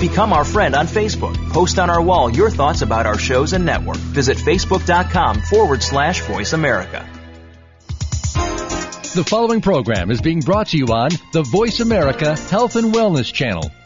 [0.00, 1.34] Become our friend on Facebook.
[1.50, 3.96] Post on our wall your thoughts about our shows and network.
[3.96, 7.08] Visit facebook.com forward slash voice America.
[9.14, 13.32] The following program is being brought to you on the Voice America Health and Wellness
[13.32, 13.70] Channel.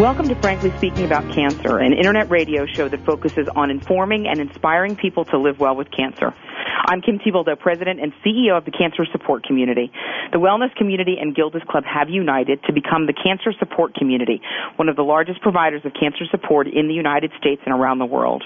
[0.00, 4.40] Welcome to Frankly Speaking About Cancer, an internet radio show that focuses on informing and
[4.40, 6.32] inspiring people to live well with cancer.
[6.88, 9.92] I'm Kim Thiboldeaux, President and CEO of the Cancer Support Community.
[10.32, 14.40] The Wellness Community and Gilda's Club have united to become the Cancer Support Community,
[14.76, 18.06] one of the largest providers of cancer support in the United States and around the
[18.06, 18.42] world.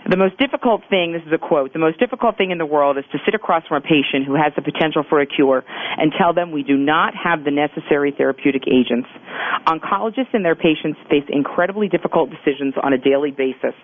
[0.08, 2.96] The most difficult thing, this is a quote, the most difficult thing in the world
[2.96, 6.12] is to sit across from a patient who has the potential for a cure and
[6.16, 9.08] tell them we do not have the necessary therapeutic agents.
[9.66, 13.75] Oncologists and their patients face incredibly difficult decisions on a daily basis.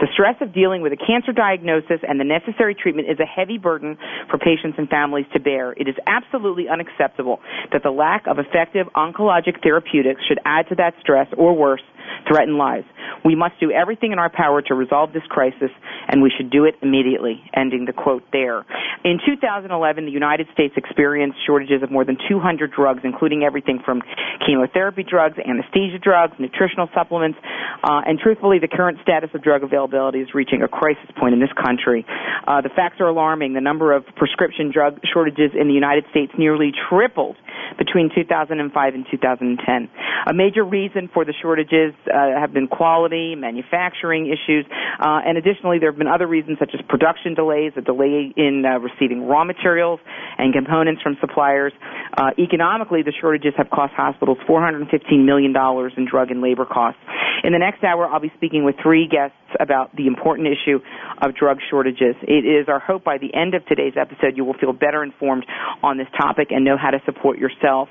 [0.00, 3.58] The stress of dealing with a cancer diagnosis and the necessary treatment is a heavy
[3.58, 3.98] burden
[4.30, 5.72] for patients and families to bear.
[5.72, 7.40] It is absolutely unacceptable
[7.72, 11.82] that the lack of effective oncologic therapeutics should add to that stress or worse,
[12.26, 12.86] threaten lives.
[13.24, 15.70] We must do everything in our power to resolve this crisis,
[16.08, 17.42] and we should do it immediately.
[17.54, 18.64] Ending the quote there.
[19.04, 24.02] In 2011, the United States experienced shortages of more than 200 drugs, including everything from
[24.46, 27.38] chemotherapy drugs, anesthesia drugs, nutritional supplements,
[27.82, 31.40] uh, and truthfully, the current status of drug availability is reaching a crisis point in
[31.40, 32.04] this country.
[32.46, 33.54] Uh, the facts are alarming.
[33.54, 37.36] The number of prescription drug shortages in the United States nearly tripled
[37.76, 39.90] between 2005 and 2010.
[40.26, 44.66] A major reason for the shortages uh, have been quality, manufacturing issues,
[45.00, 48.64] uh, and additionally there have been other reasons such as production delays, a delay in
[48.64, 50.00] uh, receiving raw materials
[50.38, 51.72] and components from suppliers.
[52.16, 55.54] Uh, economically, the shortages have cost hospitals $415 million
[55.96, 57.00] in drug and labor costs.
[57.44, 60.80] In the next hour, I'll be speaking with three guests about the important issue
[61.22, 62.16] of drug shortages.
[62.22, 65.46] It is our hope by the end of today's episode you will feel better informed
[65.82, 67.88] on this topic and know how to support yourself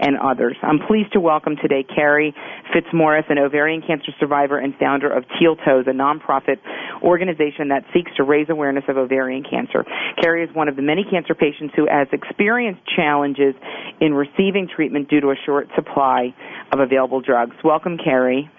[0.00, 0.56] and others.
[0.62, 2.34] I'm pleased to welcome today Carrie
[2.72, 6.56] Fitzmaurice, an ovarian cancer survivor and founder of Teal Toes, a nonprofit
[7.02, 9.84] organization that seeks to raise awareness of ovarian cancer.
[10.20, 13.54] Carrie is one of the many cancer patients who has experienced challenges
[14.00, 16.34] in receiving treatment due to a short supply
[16.72, 17.56] of available drugs.
[17.62, 18.50] Welcome, Carrie.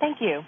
[0.00, 0.42] Thank you.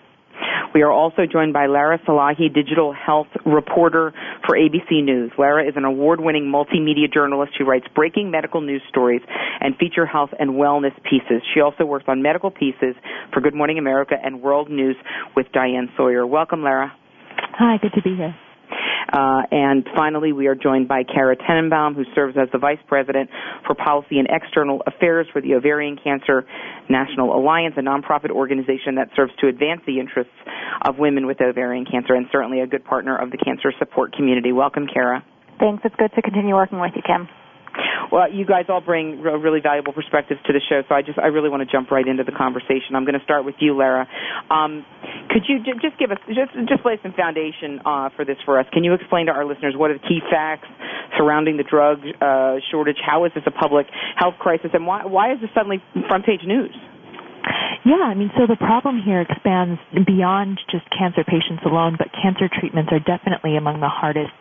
[0.75, 4.13] We are also joined by Lara Salahi, digital health reporter
[4.45, 5.31] for ABC News.
[5.39, 9.23] Lara is an award-winning multimedia journalist who writes breaking medical news stories
[9.61, 11.43] and feature health and wellness pieces.
[11.55, 12.97] She also works on medical pieces
[13.33, 14.97] for Good Morning America and World News
[15.37, 16.27] with Diane Sawyer.
[16.27, 16.93] Welcome, Lara.
[17.57, 18.35] Hi, good to be here.
[19.13, 23.31] Uh, and finally, we are joined by Kara Tenenbaum, who serves as the Vice President
[23.67, 26.47] for Policy and External Affairs for the Ovarian Cancer
[26.89, 30.33] National Alliance, a nonprofit organization that serves to advance the interests
[30.83, 34.53] of women with ovarian cancer and certainly a good partner of the cancer support community.
[34.53, 35.25] Welcome, Kara.
[35.59, 35.83] Thanks.
[35.85, 37.29] It's good to continue working with you, Kim.
[38.13, 41.29] Well, you guys all bring really valuable perspectives to the show, so I just I
[41.29, 42.95] really want to jump right into the conversation.
[42.95, 44.07] I'm going to start with you, Lara.
[44.51, 44.85] Um,
[45.31, 48.59] could you j- just give us just just lay some foundation uh, for this for
[48.59, 48.67] us?
[48.73, 50.69] Can you explain to our listeners what are the key facts
[51.19, 52.99] surrounding the drug uh, shortage?
[53.05, 53.87] How is this a public
[54.17, 56.75] health crisis, and why why is this suddenly front page news?
[57.85, 62.49] Yeah, I mean, so the problem here expands beyond just cancer patients alone, but cancer
[62.49, 64.33] treatments are definitely among the hardest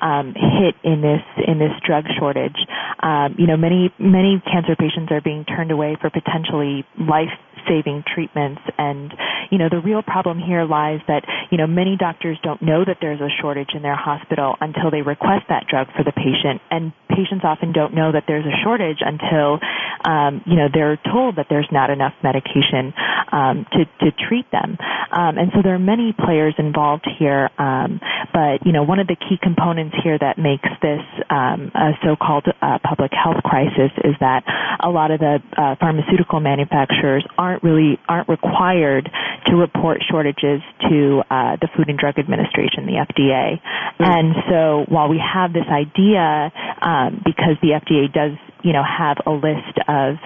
[0.00, 2.56] um, hit in this in this drug shortage.
[3.02, 7.34] Um, you know, many many cancer patients are being turned away for potentially life
[7.68, 9.12] saving treatments and
[9.50, 12.98] you know, the real problem here lies that, you know, many doctors don't know that
[13.00, 16.60] there's a shortage in their hospital until they request that drug for the patient.
[16.70, 19.60] And patients often don't know that there's a shortage until,
[20.04, 22.92] um, you know, they're told that there's not enough medication
[23.30, 24.76] um, to, to treat them.
[25.12, 27.50] Um, and so there are many players involved here.
[27.58, 28.00] Um,
[28.32, 32.46] but, you know, one of the key components here that makes this um, a so-called
[32.60, 34.42] uh, public health crisis is that
[34.82, 39.10] a lot of the uh, pharmaceutical manufacturers aren't really aren't required
[39.46, 43.60] to report shortages to uh, the Food and Drug Administration, the FDA.
[43.60, 44.04] Mm-hmm.
[44.04, 49.18] And so while we have this idea, um, because the FDA does you know have
[49.26, 50.16] a list of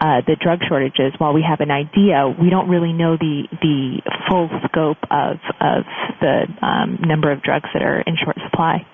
[0.00, 1.12] uh, the drug shortages.
[1.18, 5.84] While we have an idea, we don't really know the the full scope of of
[6.20, 8.86] the um, number of drugs that are in short supply.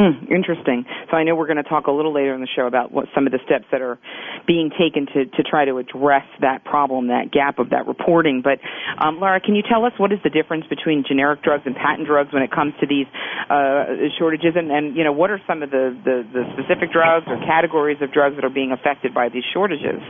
[0.00, 0.86] Mm, interesting.
[1.10, 3.04] So I know we're going to talk a little later in the show about what
[3.14, 3.98] some of the steps that are
[4.46, 8.40] being taken to, to try to address that problem, that gap of that reporting.
[8.40, 8.64] But
[8.96, 12.08] um, Laura, can you tell us what is the difference between generic drugs and patent
[12.08, 13.04] drugs when it comes to these
[13.50, 14.56] uh, shortages?
[14.56, 17.98] And, and you know, what are some of the, the, the specific drugs or categories
[18.00, 20.00] of drugs that are being affected by these shortages?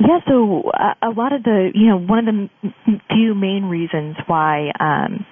[0.00, 4.16] Yeah, so uh, a lot of the, you know, one of the few main reasons
[4.26, 5.24] why um,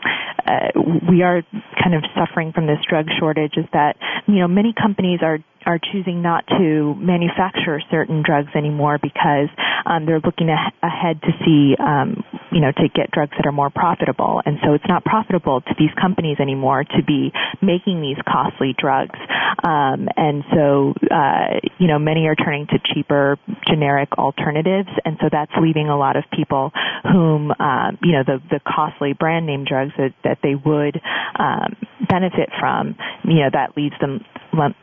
[0.46, 0.70] uh,
[1.10, 1.42] we are
[1.82, 3.96] kind of suffering from this drug shortage is that,
[4.26, 9.48] you know, many companies are are choosing not to manufacture certain drugs anymore because
[9.84, 13.70] um, they're looking ahead to see, um, you know, to get drugs that are more
[13.70, 14.42] profitable.
[14.44, 17.32] And so it's not profitable to these companies anymore to be
[17.62, 19.18] making these costly drugs.
[19.62, 24.88] Um, and so, uh, you know, many are turning to cheaper generic alternatives.
[25.04, 29.12] And so that's leaving a lot of people whom, um, you know, the, the costly
[29.12, 31.00] brand name drugs that, that they would
[31.38, 31.76] um,
[32.08, 34.24] benefit from, you know, that leaves them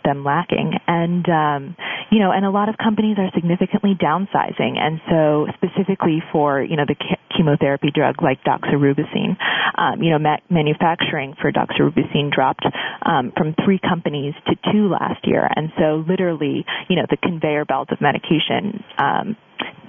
[0.04, 0.74] them lacking.
[0.88, 1.76] And, um,
[2.12, 4.78] you know, and a lot of companies are significantly downsizing.
[4.78, 6.96] And so specifically for, you know, the
[7.36, 9.38] chemotherapy drug like doxorubicin,
[9.78, 12.66] um, you know, ma- manufacturing for doxorubicin dropped
[13.06, 15.48] um, from three companies to two last year.
[15.56, 19.36] And so literally, you know, the conveyor belt of medication um,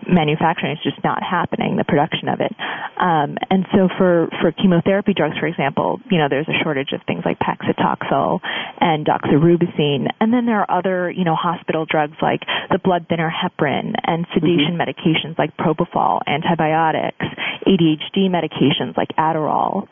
[0.06, 2.52] manufacturing is just not happening, the production of it.
[2.98, 7.00] Um, and so for, for chemotherapy drugs, for example, you know, there's a shortage of
[7.06, 8.40] things like paclitaxel
[8.80, 10.08] and doxorubicin.
[10.20, 12.40] And then there are other, you know, hospital drugs like
[12.70, 14.82] the blood thinner heparin and sedation mm-hmm.
[14.82, 17.24] medications like propofol, antibiotics,
[17.66, 19.88] ADHD medications like Adderall.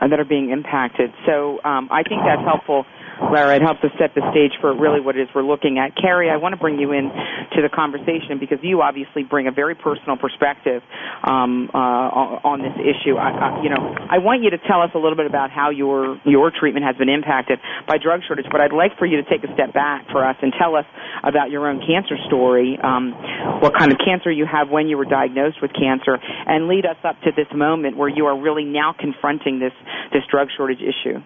[0.00, 1.10] That are being impacted.
[1.26, 2.84] So um, I think that's helpful
[3.20, 5.96] Lara, it helps us set the stage for really what it is we're looking at.
[5.96, 7.10] Carrie, I want to bring you in
[7.56, 10.82] to the conversation because you obviously bring a very personal perspective
[11.24, 13.16] um, uh, on this issue.
[13.16, 13.80] I, I, you know,
[14.10, 16.96] I want you to tell us a little bit about how your your treatment has
[16.96, 20.06] been impacted by drug shortage, but I'd like for you to take a step back
[20.10, 20.86] for us and tell us
[21.22, 23.12] about your own cancer story, um,
[23.60, 26.98] what kind of cancer you have, when you were diagnosed with cancer, and lead us
[27.04, 29.72] up to this moment where you are really now confronting this
[30.12, 31.20] this drug shortage issue.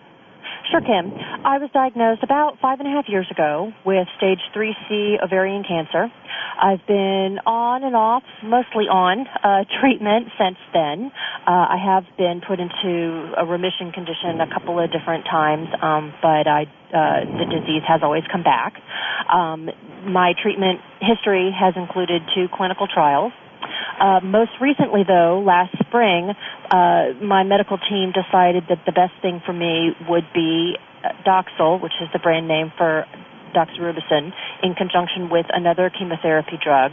[0.70, 1.12] Sure, Kim.
[1.44, 6.10] I was diagnosed about five and a half years ago with stage 3C ovarian cancer.
[6.60, 11.12] I've been on and off, mostly on, uh, treatment since then.
[11.46, 16.12] Uh, I have been put into a remission condition a couple of different times, um,
[16.20, 18.74] but I, uh, the disease has always come back.
[19.30, 19.70] Um,
[20.02, 23.32] my treatment history has included two clinical trials
[24.00, 26.32] uh, most recently, though, last spring,
[26.70, 31.80] uh, my medical team decided that the best thing for me would be uh, Doxil,
[31.80, 33.06] which is the brand name for
[33.56, 34.32] doxorubicin
[34.62, 36.92] in conjunction with another chemotherapy drug.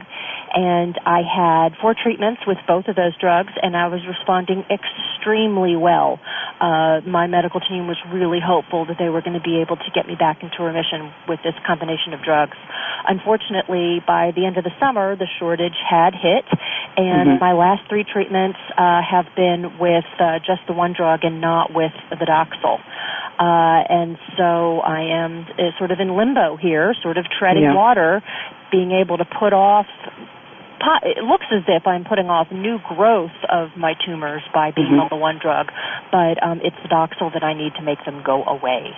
[0.53, 5.75] And I had four treatments with both of those drugs, and I was responding extremely
[5.75, 6.19] well.
[6.63, 9.91] Uh, my medical team was really hopeful that they were going to be able to
[9.93, 12.55] get me back into remission with this combination of drugs.
[13.03, 16.47] Unfortunately, by the end of the summer, the shortage had hit,
[16.95, 17.43] and mm-hmm.
[17.43, 21.75] my last three treatments uh, have been with uh, just the one drug and not
[21.75, 22.79] with the Doxil.
[23.35, 27.75] Uh, and so I am uh, sort of in limbo here, sort of treading yeah.
[27.75, 28.23] water,
[28.71, 29.87] being able to put off
[31.03, 35.07] it looks as if I'm putting off new growth of my tumors by being mm-hmm.
[35.07, 35.67] on the one drug,
[36.11, 38.91] but um, it's the Doxil that I need to make them go away.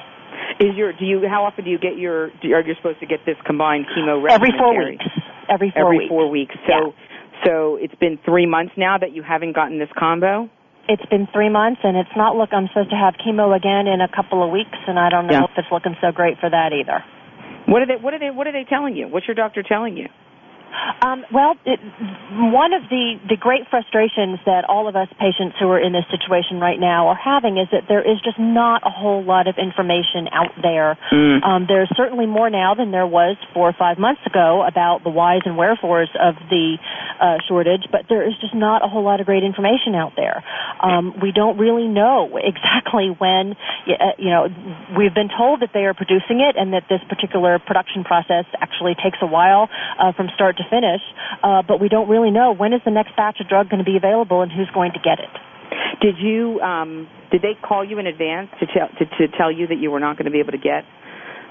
[0.60, 3.06] Is your do you how often do you get your do, are you supposed to
[3.06, 5.06] get this combined chemo every four weeks?
[5.50, 6.10] Every four every weeks.
[6.10, 6.56] four weeks.
[6.68, 7.46] So yeah.
[7.46, 10.50] so it's been three months now that you haven't gotten this combo.
[10.88, 12.54] It's been three months, and it's not look.
[12.54, 15.34] I'm supposed to have chemo again in a couple of weeks, and I don't know
[15.34, 15.50] yeah.
[15.50, 17.04] if it's looking so great for that either.
[17.68, 17.98] What are they?
[17.98, 18.30] What are they?
[18.30, 19.08] What are they telling you?
[19.08, 20.08] What's your doctor telling you?
[21.02, 21.80] Um, well, it,
[22.52, 26.06] one of the, the great frustrations that all of us patients who are in this
[26.10, 29.58] situation right now are having is that there is just not a whole lot of
[29.58, 30.98] information out there.
[31.12, 31.44] Mm.
[31.44, 35.10] Um, there's certainly more now than there was four or five months ago about the
[35.10, 36.78] whys and wherefores of the
[37.20, 40.44] uh, shortage, but there is just not a whole lot of great information out there.
[40.82, 43.56] Um, we don't really know exactly when,
[43.88, 44.48] uh, you know,
[44.98, 48.96] we've been told that they are producing it and that this particular production process actually
[48.96, 49.70] takes a while
[50.00, 51.02] uh, from start to finish,
[51.44, 53.90] uh, but we don't really know when is the next batch of drug going to
[53.90, 55.32] be available and who's going to get it.
[56.02, 59.68] Did you um, did they call you in advance to tell to, to tell you
[59.68, 60.84] that you were not going to be able to get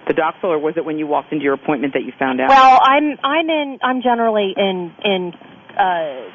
[0.06, 2.48] the Doxil, or was it when you walked into your appointment that you found out?
[2.48, 5.32] Well, I'm I'm in I'm generally in in
[5.78, 6.28] uh,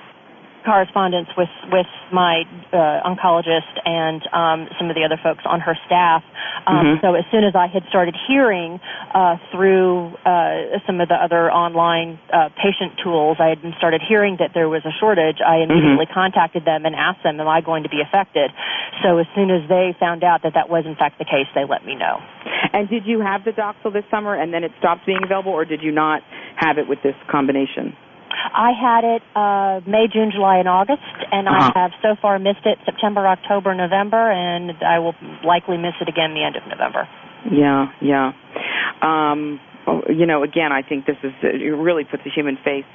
[0.70, 5.74] correspondence with with my uh, oncologist and um, some of the other folks on her
[5.90, 6.22] staff.
[6.70, 7.02] Um, mm-hmm.
[7.02, 8.78] So as soon as I had started hearing
[9.10, 14.38] uh, through uh, some of the other online uh, patient tools, I had started hearing
[14.38, 15.42] that there was a shortage.
[15.42, 16.14] I immediately mm-hmm.
[16.14, 18.54] contacted them and asked them, "Am I going to be affected?"
[19.02, 21.66] So as soon as they found out that that was in fact the case, they
[21.66, 22.22] let me know.
[22.74, 25.66] And did you have the Doxil this summer, and then it stopped being available, or
[25.66, 26.22] did you not
[26.62, 27.98] have it with this combination?
[28.32, 31.72] I had it uh, May, June, July, and August, and uh-huh.
[31.76, 36.10] I have so far missed it September, October, November, and I will likely miss it
[36.10, 37.08] again the end of November.
[37.52, 38.34] Yeah, yeah.
[39.02, 39.60] Um,
[40.10, 42.86] you know, again, I think this is it really puts a human face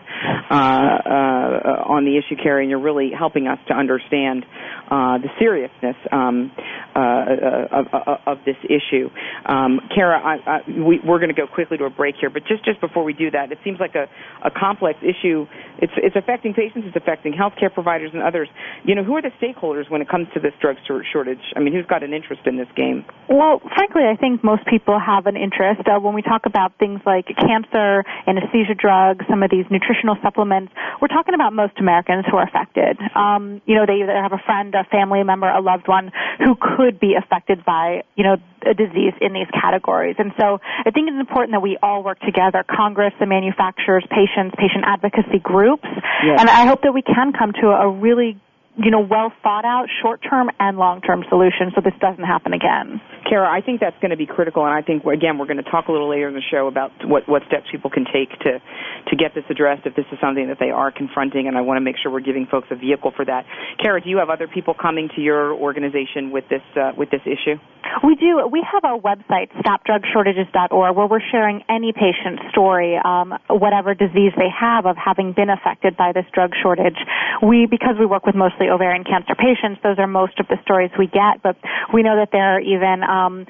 [0.51, 4.45] uh, uh, on the issue, Carrie, and you're really helping us to understand
[4.91, 6.53] uh, the seriousness um,
[6.95, 9.09] uh, uh of, uh, of, this issue.
[9.47, 12.45] Um, Kara, I, I, we, are going to go quickly to a break here, but
[12.47, 14.07] just just before we do that, it seems like a,
[14.45, 15.47] a complex issue.
[15.81, 18.49] It's it's affecting patients, it's affecting healthcare providers and others.
[18.85, 21.43] You know, who are the stakeholders when it comes to this drug shortage?
[21.57, 23.05] I mean, who's got an interest in this game?
[23.29, 25.81] Well, frankly, I think most people have an interest.
[25.87, 30.69] when we talk about things like cancer, anesthesia drugs, some of these nutritional supplements,
[31.01, 33.01] we're talking about most Americans who are affected.
[33.17, 36.13] Um, you know, they either have a friend, a family member, a loved one
[36.45, 38.37] who could be affected by, you know,
[38.67, 40.17] a disease in these categories.
[40.19, 44.55] And so I think it's important that we all work together, Congress, the manufacturers, patients,
[44.59, 45.89] patient advocacy groups.
[46.25, 46.41] Yes.
[46.41, 48.37] And I hope that we can come to a really
[48.77, 53.01] you know, well thought out short-term and long-term solutions so this doesn't happen again.
[53.29, 55.71] Kara, I think that's going to be critical, and I think again we're going to
[55.71, 58.61] talk a little later in the show about what what steps people can take to
[59.09, 61.79] to get this addressed if this is something that they are confronting, and I want
[61.79, 63.47] to make sure we're giving folks a vehicle for that.
[63.81, 67.23] Kara, do you have other people coming to your organization with this uh, with this
[67.25, 67.57] issue?
[68.03, 68.49] We do.
[68.51, 74.51] We have our website, stopdrugshortages.org, where we're sharing any patient story, um, whatever disease they
[74.51, 76.99] have of having been affected by this drug shortage.
[77.43, 80.91] We, because we work with mostly ovarian cancer patients, those are most of the stories
[80.99, 81.57] we get, but
[81.93, 83.47] we know that there are even um,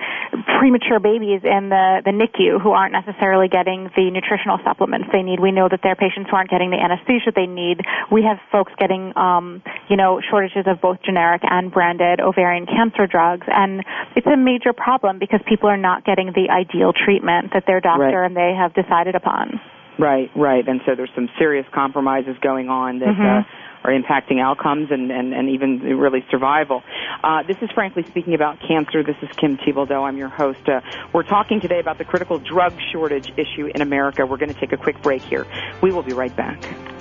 [0.58, 5.40] premature babies in the, the NICU who aren't necessarily getting the nutritional supplements they need.
[5.40, 7.80] We know that there are patients who aren't getting the anesthesia they need.
[8.10, 13.06] We have folks getting, um, you know, shortages of both generic and branded ovarian cancer
[13.06, 13.84] drugs, and
[14.16, 18.04] it's a major problem because people are not getting the ideal treatment that their doctor
[18.04, 18.26] right.
[18.26, 19.60] and they have decided upon.
[19.98, 23.08] Right, right, and so there's some serious compromises going on that.
[23.08, 23.48] Mm-hmm.
[23.48, 26.82] Uh, are impacting outcomes and, and, and even really survival.
[27.22, 29.02] Uh, this is frankly speaking about cancer.
[29.02, 30.08] This is Kim Thiboldeaux.
[30.08, 30.66] I'm your host.
[30.66, 30.80] Uh,
[31.12, 34.24] we're talking today about the critical drug shortage issue in America.
[34.24, 35.46] We're going to take a quick break here.
[35.82, 36.93] We will be right back.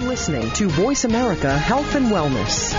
[0.00, 2.74] Listening to Voice America Health and Wellness.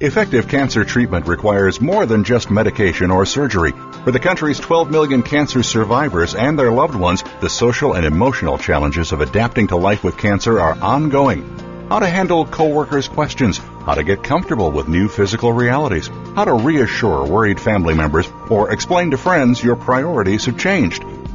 [0.00, 3.72] Effective cancer treatment requires more than just medication or surgery.
[4.04, 8.58] For the country's 12 million cancer survivors and their loved ones, the social and emotional
[8.58, 11.42] challenges of adapting to life with cancer are ongoing.
[11.88, 16.54] How to handle coworkers' questions, how to get comfortable with new physical realities, how to
[16.54, 21.04] reassure worried family members, or explain to friends your priorities have changed.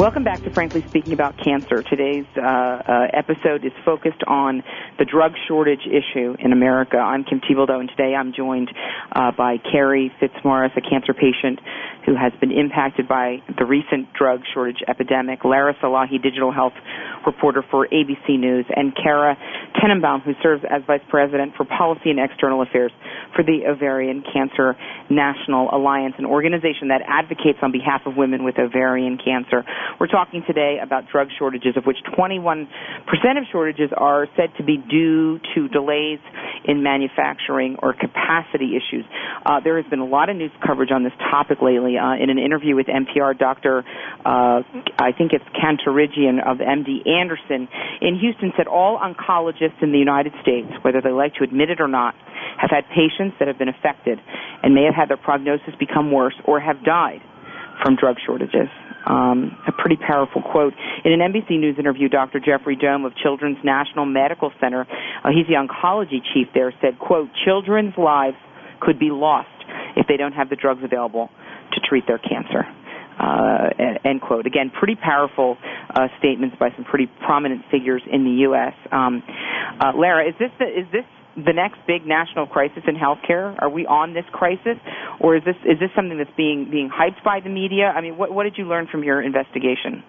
[0.00, 1.82] Welcome back to Frankly Speaking About Cancer.
[1.82, 4.62] Today's uh, uh, episode is focused on
[4.98, 6.96] the drug shortage issue in America.
[6.96, 8.70] I'm Kim Thiboldeaux, and today I'm joined
[9.12, 11.60] uh, by Carrie Fitzmaurice, a cancer patient
[12.06, 16.72] who has been impacted by the recent drug shortage epidemic, Lara Salahi, digital health
[17.26, 19.36] reporter for ABC News, and Kara
[19.76, 22.92] Tenenbaum, who serves as Vice President for Policy and External Affairs
[23.36, 24.76] for the Ovarian Cancer
[25.10, 29.64] National Alliance, an organization that advocates on behalf of women with ovarian cancer.
[29.98, 32.66] We're talking today about drug shortages, of which 21%
[33.08, 36.18] of shortages are said to be due to delays
[36.64, 39.04] in manufacturing or capacity issues.
[39.44, 41.96] Uh, there has been a lot of news coverage on this topic lately.
[41.96, 43.84] Uh, in an interview with NPR, Dr.
[44.24, 44.62] Uh,
[44.98, 47.68] I think it's Kantarjian of MD Anderson
[48.00, 51.80] in Houston said all oncologists in the United States, whether they like to admit it
[51.80, 52.14] or not,
[52.58, 54.18] have had patients that have been affected
[54.62, 57.20] and may have had their prognosis become worse or have died
[57.82, 58.68] from drug shortages.
[59.06, 60.74] Um, a pretty powerful quote.
[61.04, 62.38] In an NBC News interview, Dr.
[62.38, 64.86] Jeffrey Dome of Children's National Medical Center,
[65.24, 68.36] uh, he's the oncology chief there, said, quote, children's lives
[68.80, 69.48] could be lost
[69.96, 71.30] if they don't have the drugs available
[71.72, 72.64] to treat their cancer.
[73.18, 73.68] Uh,
[74.04, 74.46] end quote.
[74.46, 75.58] Again, pretty powerful
[75.94, 78.72] uh, statements by some pretty prominent figures in the U.S.
[78.90, 79.22] Um,
[79.78, 81.04] uh, Lara, is this the, is this
[81.36, 83.54] the next big national crisis in healthcare?
[83.60, 84.76] Are we on this crisis,
[85.20, 87.92] or is this is this something that's being being hyped by the media?
[87.94, 90.02] I mean, what what did you learn from your investigation?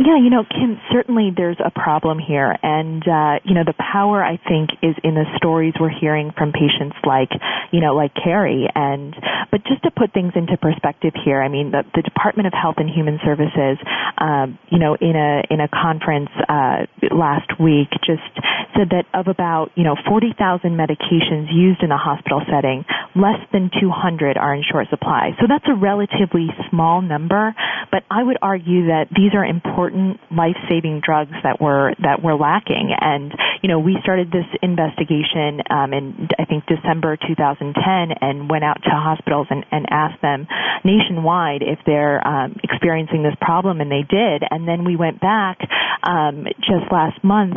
[0.00, 2.56] Yeah, you know, Kim, certainly there's a problem here.
[2.62, 6.52] And, uh, you know, the power, I think, is in the stories we're hearing from
[6.52, 7.28] patients like,
[7.70, 8.66] you know, like Carrie.
[8.74, 9.14] And,
[9.50, 12.76] but just to put things into perspective here, I mean, the, the Department of Health
[12.78, 13.76] and Human Services,
[14.16, 18.24] um, you know, in a, in a conference, uh, last week just
[18.72, 20.32] said that of about, you know, 40,000
[20.80, 25.36] medications used in a hospital setting, less than 200 are in short supply.
[25.40, 27.54] So that's a relatively small number,
[27.92, 32.34] but I would argue that these are important important life-saving drugs that were that were
[32.34, 32.94] lacking.
[32.98, 37.74] And you know, we started this investigation um, in I think December 2010,
[38.20, 40.46] and went out to hospitals and, and asked them
[40.84, 44.42] nationwide if they're um, experiencing this problem, and they did.
[44.48, 45.58] And then we went back
[46.02, 47.56] um, just last month,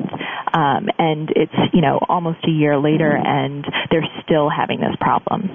[0.54, 5.50] um, and it's you know almost a year later, and they're still having this problem.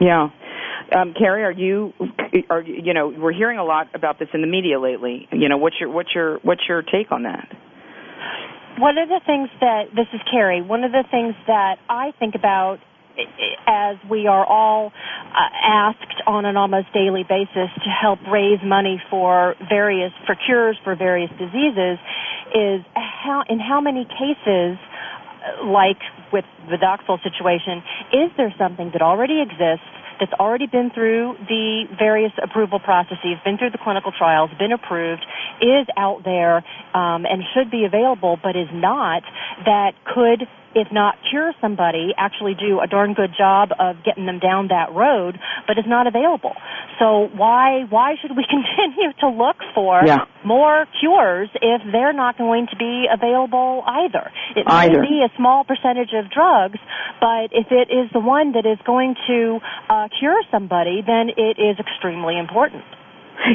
[0.00, 0.28] Yeah.
[0.92, 1.92] Um, Carrie, are you
[2.50, 5.28] are you know we're hearing a lot about this in the media lately.
[5.32, 7.48] You know, what's your what's your what's your take on that?
[8.78, 10.62] One of the things that this is Carrie.
[10.62, 12.80] One of the things that I think about
[13.66, 14.92] as we are all
[15.30, 20.76] uh, asked on an almost daily basis to help raise money for various for cures
[20.82, 21.98] for various diseases
[22.54, 24.78] is how in how many cases
[25.64, 26.00] like
[26.32, 29.86] with the Doxil situation is there something that already exists
[30.20, 35.24] that's already been through the various approval processes, been through the clinical trials, been approved,
[35.60, 36.58] is out there
[36.94, 39.22] um, and should be available, but is not,
[39.64, 44.38] that could if not cure somebody, actually do a darn good job of getting them
[44.38, 46.54] down that road, but is not available.
[46.98, 50.26] So why why should we continue to look for yeah.
[50.44, 54.30] more cures if they're not going to be available either?
[54.56, 55.00] It either.
[55.00, 56.78] may be a small percentage of drugs,
[57.20, 61.58] but if it is the one that is going to uh, cure somebody, then it
[61.58, 62.84] is extremely important.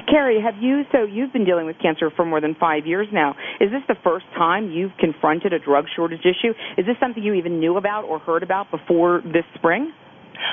[0.09, 3.35] Carrie, have you so you've been dealing with cancer for more than five years now?
[3.59, 6.53] Is this the first time you've confronted a drug shortage issue?
[6.77, 9.93] Is this something you even knew about or heard about before this spring?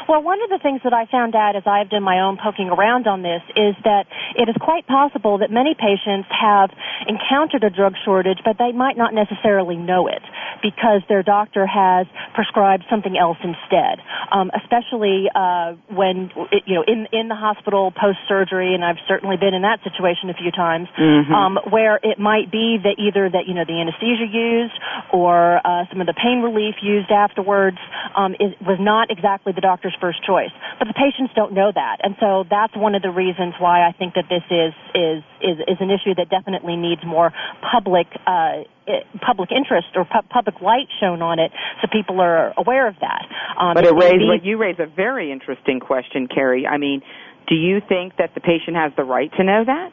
[0.09, 2.69] Well, one of the things that I found out as I've done my own poking
[2.69, 6.71] around on this is that it is quite possible that many patients have
[7.07, 10.23] encountered a drug shortage, but they might not necessarily know it
[10.63, 14.01] because their doctor has prescribed something else instead.
[14.33, 16.31] Um, especially uh, when
[16.67, 20.31] you know in in the hospital post surgery, and I've certainly been in that situation
[20.31, 21.33] a few times, mm-hmm.
[21.33, 24.75] um, where it might be that either that you know the anesthesia used
[25.13, 27.79] or uh, some of the pain relief used afterwards
[28.17, 30.51] um, is, was not exactly the doctor's first choice.
[30.79, 33.93] But the patients don't know that, and so that's one of the reasons why I
[33.93, 38.65] think that this is is is, is an issue that definitely needs more public uh,
[39.21, 43.29] public interest or pu- public light shown on it, so people are aware of that.
[43.61, 46.67] Um, but it raised, but you raise a very interesting question, Carrie.
[46.67, 47.03] I mean,
[47.49, 49.93] do you think that the patient has the right to know that?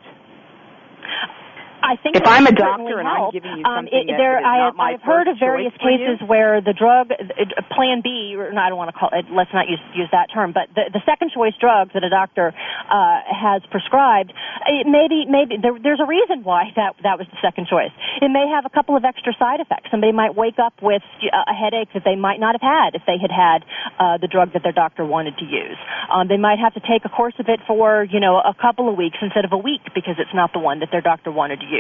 [1.84, 4.39] I think if I'm a doctor and I'm giving you um, something um, it, there,
[4.39, 7.43] that I have, I've heard of various cases where the drug uh,
[7.76, 9.28] Plan B, or no, I don't want to call it.
[9.28, 12.56] Let's not use use that term, but the, the second choice drug that a doctor
[12.56, 14.32] uh, has prescribed,
[14.63, 17.91] it maybe maybe there, there's a reason why that that was the second choice.
[18.24, 19.91] It may have a couple of extra side effects.
[19.91, 23.19] Somebody might wake up with a headache that they might not have had if they
[23.19, 23.67] had had
[24.00, 25.76] uh, the drug that their doctor wanted to use.
[26.08, 28.88] Um, they might have to take a course of it for you know a couple
[28.88, 31.60] of weeks instead of a week because it's not the one that their doctor wanted
[31.60, 31.72] to use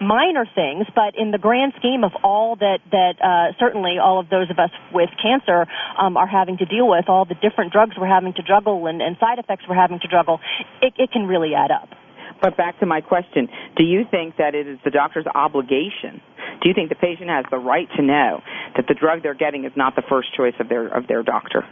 [0.00, 4.28] Minor things, but in the grand scheme of all that that uh, certainly all of
[4.30, 5.66] those of us with cancer
[5.98, 9.02] um, are having to deal with, all the different drugs we're having to juggle and,
[9.02, 10.40] and side effects we're having to juggle,
[10.80, 11.88] it, it can really add up.
[12.40, 16.22] But back to my question, do you think that it is the doctor's obligation?
[16.62, 18.40] Do you think the patient has the right to know
[18.76, 21.64] that the drug they're getting is not the first choice of their of their doctor?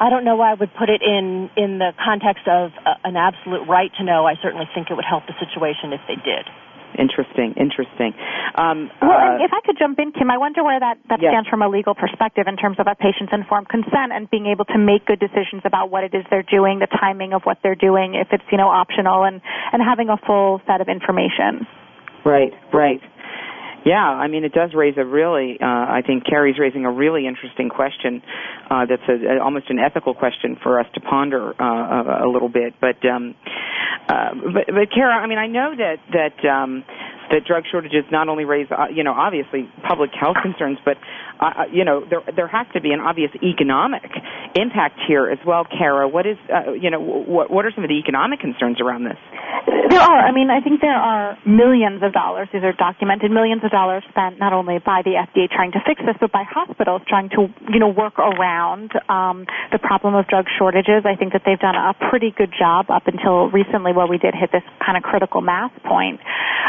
[0.00, 3.16] I don't know why I would put it in in the context of uh, an
[3.16, 4.24] absolute right to know.
[4.24, 6.48] I certainly think it would help the situation if they did.
[6.98, 8.14] Interesting, interesting.
[8.56, 11.30] Um, well, uh, if I could jump in, Kim, I wonder where that, that yes.
[11.30, 14.64] stands from a legal perspective in terms of a patient's informed consent and being able
[14.74, 17.78] to make good decisions about what it is they're doing, the timing of what they're
[17.78, 19.40] doing, if it's you know optional, and
[19.72, 21.66] and having a full set of information.
[22.24, 23.00] Right, right.
[23.84, 27.26] Yeah, I mean, it does raise a really, uh, I think Carrie's raising a really
[27.26, 28.22] interesting question
[28.70, 32.28] uh, that's a, a, almost an ethical question for us to ponder uh, a, a
[32.28, 32.74] little bit.
[32.80, 33.34] But, um,
[34.08, 36.84] uh, but, but Kara, I mean, I know that that um,
[37.30, 40.96] that drug shortages not only raise, uh, you know, obviously public health concerns, but
[41.40, 44.10] uh, uh, you know, there there has to be an obvious economic
[44.54, 45.64] impact here as well.
[45.64, 49.04] Kara, what is, uh, you know, what what are some of the economic concerns around
[49.04, 49.18] this?
[49.90, 50.20] There are.
[50.20, 52.48] I mean, I think there are millions of dollars.
[52.52, 56.00] These are documented millions of dollars spent not only by the FDA trying to fix
[56.04, 60.46] this, but by hospitals trying to, you know, work around um, the problem of drug
[60.58, 61.04] shortages.
[61.04, 64.34] I think that they've done a pretty good job up until recently, where we did
[64.34, 66.20] hit this kind of critical mass point.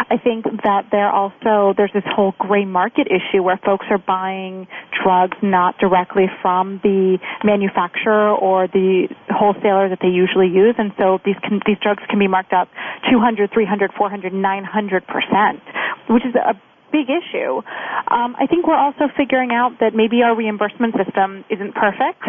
[0.10, 4.68] I think that there also there's this whole gray market issue where folks are buying
[5.04, 11.20] drugs not directly from the manufacturer or the wholesaler that they usually use, and so
[11.26, 12.70] these can, these drugs can be marked up
[13.10, 15.62] 200, 300, 400, 900 percent,
[16.10, 16.54] which is a
[16.92, 17.64] big issue.
[18.12, 22.24] Um, I think we're also figuring out that maybe our reimbursement system isn't perfect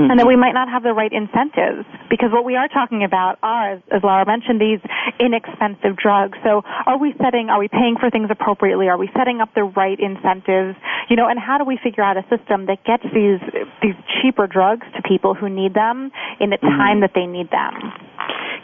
[0.00, 0.10] Mm-hmm.
[0.10, 3.36] and that we might not have the right incentives because what we are talking about
[3.42, 4.80] are, as, Laura mentioned, these
[5.20, 6.38] inexpensive drugs.
[6.42, 8.88] So are we setting, are we paying for things appropriately?
[8.88, 10.80] Are we setting up the right incentives?
[11.10, 13.44] You know, and how do we figure out a system that gets these,
[13.84, 16.10] these cheaper drugs to people who need them
[16.40, 16.80] in the mm-hmm.
[16.80, 17.92] time that they need them?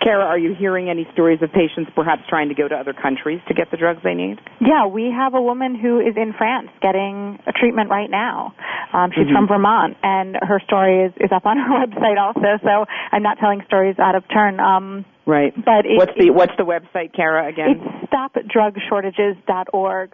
[0.03, 3.41] Kara, are you hearing any stories of patients perhaps trying to go to other countries
[3.49, 4.39] to get the drugs they need?
[4.61, 8.55] Yeah, we have a woman who is in France getting a treatment right now.
[8.93, 9.35] Um, she's mm-hmm.
[9.35, 12.59] from Vermont, and her story is, is up on her website also.
[12.63, 14.61] So I'm not telling stories out of turn.
[14.61, 15.53] Um, Right.
[15.57, 17.49] But it, what's the what's the website, Kara?
[17.49, 17.83] Again, it's
[18.15, 20.13] stopdrugshortages.org.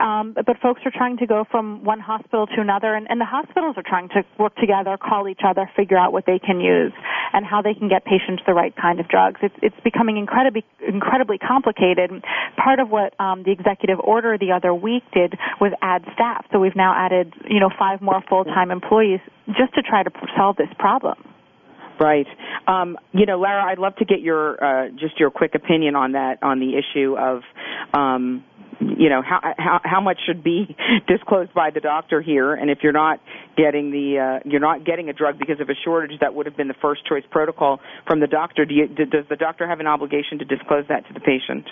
[0.00, 3.26] Um, but folks are trying to go from one hospital to another, and, and the
[3.26, 6.92] hospitals are trying to work together, call each other, figure out what they can use
[7.34, 9.40] and how they can get patients the right kind of drugs.
[9.42, 12.10] It's it's becoming incredibly incredibly complicated.
[12.56, 16.46] Part of what um, the executive order the other week did was add staff.
[16.52, 20.10] So we've now added you know five more full time employees just to try to
[20.36, 21.16] solve this problem.
[22.00, 22.26] Right.
[22.66, 26.12] Um, you know, Lara, I'd love to get your uh, just your quick opinion on
[26.12, 27.42] that on the issue of
[27.92, 28.44] um,
[28.80, 30.76] you know how how how much should be
[31.08, 32.54] disclosed by the doctor here?
[32.54, 33.20] And if you're not
[33.56, 36.56] getting the uh, you're not getting a drug because of a shortage that would have
[36.56, 38.64] been the first choice protocol from the doctor.
[38.64, 41.66] Do you, does the doctor have an obligation to disclose that to the patient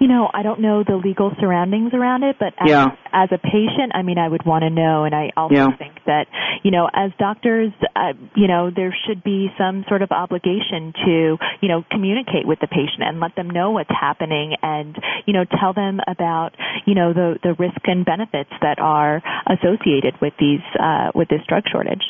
[0.00, 2.88] you know, I don't know the legal surroundings around it, but as, yeah.
[3.12, 5.76] as a patient, I mean, I would want to know, and I also yeah.
[5.76, 6.26] think that,
[6.62, 11.36] you know, as doctors, uh, you know, there should be some sort of obligation to,
[11.60, 14.96] you know, communicate with the patient and let them know what's happening, and
[15.26, 16.50] you know, tell them about,
[16.86, 21.40] you know, the the risk and benefits that are associated with these uh, with this
[21.48, 22.02] drug shortage.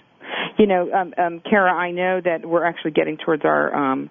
[0.59, 4.11] You know, um, um, Kara, I know that we're actually getting towards our um,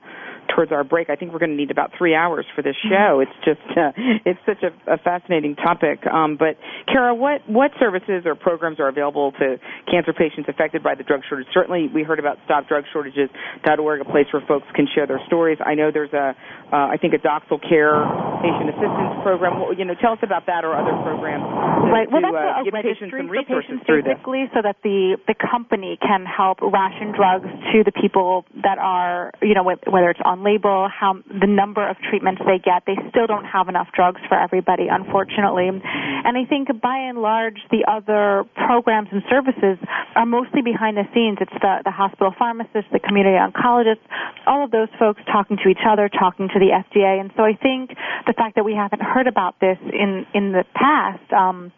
[0.54, 1.10] towards our break.
[1.10, 3.22] I think we're going to need about three hours for this show.
[3.22, 3.92] It's just uh,
[4.26, 6.06] it's such a, a fascinating topic.
[6.08, 9.58] Um, but Kara, what what services or programs are available to
[9.90, 11.48] cancer patients affected by the drug shortage?
[11.54, 15.58] Certainly, we heard about StopDrugShortages.org, a place where folks can share their stories.
[15.64, 16.36] I know there's a
[16.72, 18.00] uh, I think a Doxil Care
[18.40, 19.60] patient assistance program.
[19.78, 21.44] You know, tell us about that or other programs.
[21.44, 22.08] To, right.
[22.10, 24.16] Well, to, that's uh, a give registry patients some for resources patients through this.
[24.16, 29.32] basically, so that the the company can help ration drugs to the people that are
[29.42, 32.88] you know whether it's on label, how the number of treatments they get.
[32.88, 35.68] They still don't have enough drugs for everybody, unfortunately.
[35.68, 39.76] And I think by and large, the other programs and services
[40.16, 41.38] are mostly behind the scenes.
[41.42, 44.06] It's the the hospital pharmacists, the community oncologists,
[44.48, 47.20] all of those folks talking to each other, talking to the FDA.
[47.20, 47.92] And so I think
[48.26, 51.28] the fact that we haven't heard about this in in the past.
[51.34, 51.72] Um,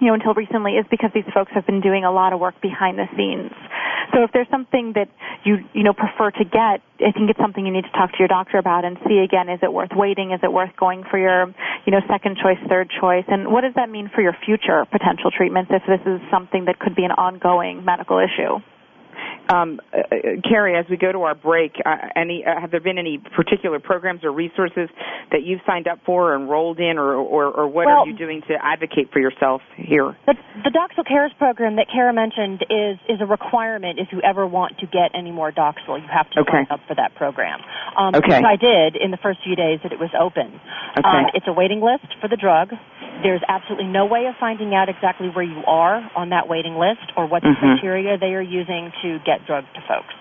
[0.00, 2.54] you know, until recently is because these folks have been doing a lot of work
[2.62, 3.52] behind the scenes.
[4.12, 5.08] So if there's something that
[5.44, 8.18] you, you know, prefer to get, I think it's something you need to talk to
[8.18, 10.32] your doctor about and see again, is it worth waiting?
[10.32, 11.46] Is it worth going for your,
[11.86, 13.24] you know, second choice, third choice?
[13.28, 16.78] And what does that mean for your future potential treatments if this is something that
[16.78, 18.60] could be an ongoing medical issue?
[19.50, 20.16] Um, uh, uh,
[20.48, 23.80] Carrie, as we go to our break, uh, any uh, have there been any particular
[23.80, 24.88] programs or resources
[25.32, 28.16] that you've signed up for or enrolled in, or or, or what Well- are you
[28.16, 30.16] doing to advocate for yourself here?
[30.26, 30.34] The,
[30.64, 34.78] the Doxil Cares program that Kara mentioned is is a requirement if you ever want
[34.78, 36.00] to get any more Doxil.
[36.00, 36.52] You have to Okay.
[36.52, 37.58] sign up for that program.
[37.96, 38.36] Um, Okay.
[38.36, 40.60] Which I did in the first few days that it was open.
[40.98, 41.08] Okay.
[41.08, 42.70] Um, it's a waiting list for the drug.
[43.22, 47.12] There's absolutely no way of finding out exactly where you are on that waiting list
[47.16, 47.58] or what the Mhm.
[47.58, 50.14] criteria they are using to get drugs to folks.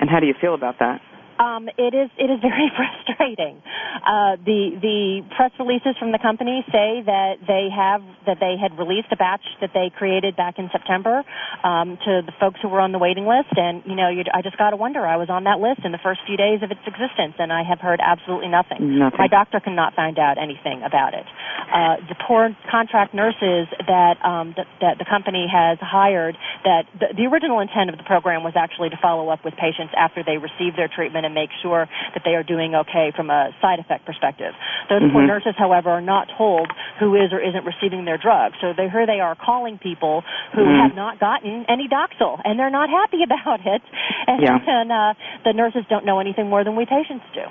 [0.00, 1.00] And how do you feel about that?
[1.40, 3.64] Um, it is it is very frustrating.
[4.04, 8.76] Uh, the the press releases from the company say that they have that they had
[8.76, 11.24] released a batch that they created back in September
[11.64, 14.42] um, to the folks who were on the waiting list, and you know you, I
[14.42, 15.00] just got to wonder.
[15.06, 17.64] I was on that list in the first few days of its existence, and I
[17.64, 19.00] have heard absolutely nothing.
[19.00, 19.16] Nothing.
[19.16, 21.24] My doctor cannot find out anything about it.
[21.72, 26.36] Uh, the poor contract nurses that um, that, that the company has hired.
[26.68, 29.96] That the, the original intent of the program was actually to follow up with patients
[29.96, 33.54] after they receive their treatment and make sure that they are doing okay from a
[33.62, 34.52] side effect perspective.
[34.90, 35.28] Those poor Mhm.
[35.30, 36.66] nurses, however, are not told
[36.98, 38.52] who is or isn't receiving their drug.
[38.60, 40.80] So they here they are calling people who Mhm.
[40.82, 43.82] have not gotten any Doxil, and they're not happy about it.
[44.26, 44.58] And, Yeah.
[44.66, 45.14] and uh,
[45.44, 47.42] the nurses don't know anything more than we patients do.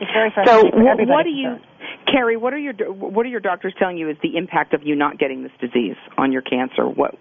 [0.00, 1.58] It's very So, frustrating for wh- everybody what do you.
[2.06, 2.36] Carrie?
[2.36, 5.18] What are your what are your doctors telling you is the impact of you not
[5.18, 6.86] getting this disease on your cancer?
[6.88, 7.14] What?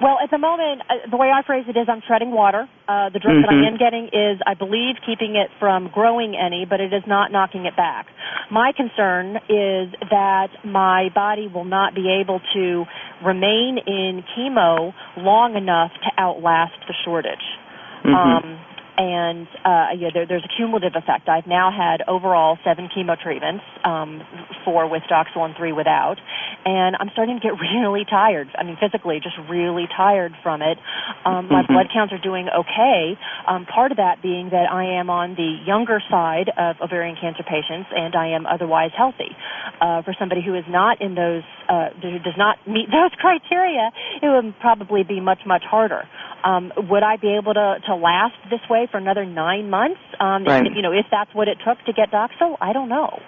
[0.00, 2.66] Well, at the moment, uh, the way I phrase it is I'm treading water.
[2.88, 3.66] Uh, the drug that I Mhm.
[3.66, 7.66] am getting is, I believe, keeping it from growing any, but it is not knocking
[7.66, 8.06] it back.
[8.48, 12.86] My concern is that my body will not be able to
[13.22, 17.58] remain in chemo long enough to outlast the shortage.
[18.04, 18.14] Mhm.
[18.14, 18.59] Um,
[19.00, 21.26] and uh, yeah, there, there's a cumulative effect.
[21.26, 24.20] I've now had overall seven chemo treatments, um,
[24.64, 26.20] four with Doxil and three without,
[26.66, 28.48] and I'm starting to get really tired.
[28.58, 30.76] I mean, physically, just really tired from it.
[31.24, 31.68] Um, my Mhm.
[31.68, 33.16] blood counts are doing okay.
[33.46, 37.42] Um, part of that being that I am on the younger side of ovarian cancer
[37.42, 39.34] patients, and I am otherwise healthy.
[39.80, 43.90] Uh, for somebody who is not in those, uh, who does not meet those criteria,
[44.20, 46.06] it would probably be much, much harder.
[46.44, 50.00] Um, would I be able to, to last this way for another nine months?
[50.18, 50.64] Um, Right.
[50.74, 53.20] You know, if that's what it took to get Doxil, I don't know.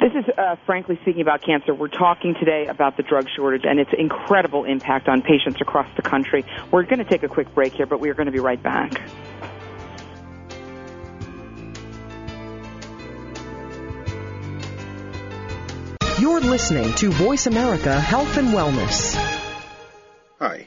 [0.00, 1.72] This is uh, frankly speaking about cancer.
[1.72, 6.02] We're talking today about the drug shortage and its incredible impact on patients across the
[6.02, 6.44] country.
[6.70, 8.62] We're going to take a quick break here, but we are going to be right
[8.62, 9.00] back.
[16.18, 19.14] You're listening to Voice America Health and Wellness.
[20.38, 20.66] Hi,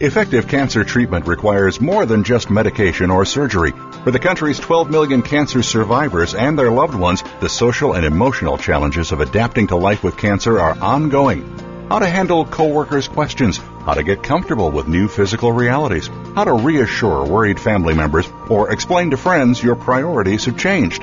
[0.00, 3.72] Effective cancer treatment requires more than just medication or surgery.
[4.04, 8.58] For the country's 12 million cancer survivors and their loved ones, the social and emotional
[8.58, 11.42] challenges of adapting to life with cancer are ongoing.
[11.88, 16.06] How to handle coworkers' questions, how to get comfortable with new physical realities,
[16.36, 21.02] how to reassure worried family members, or explain to friends your priorities have changed.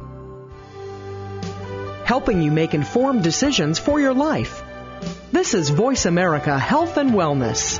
[2.11, 4.61] Helping you make informed decisions for your life.
[5.31, 7.79] This is Voice America Health and Wellness.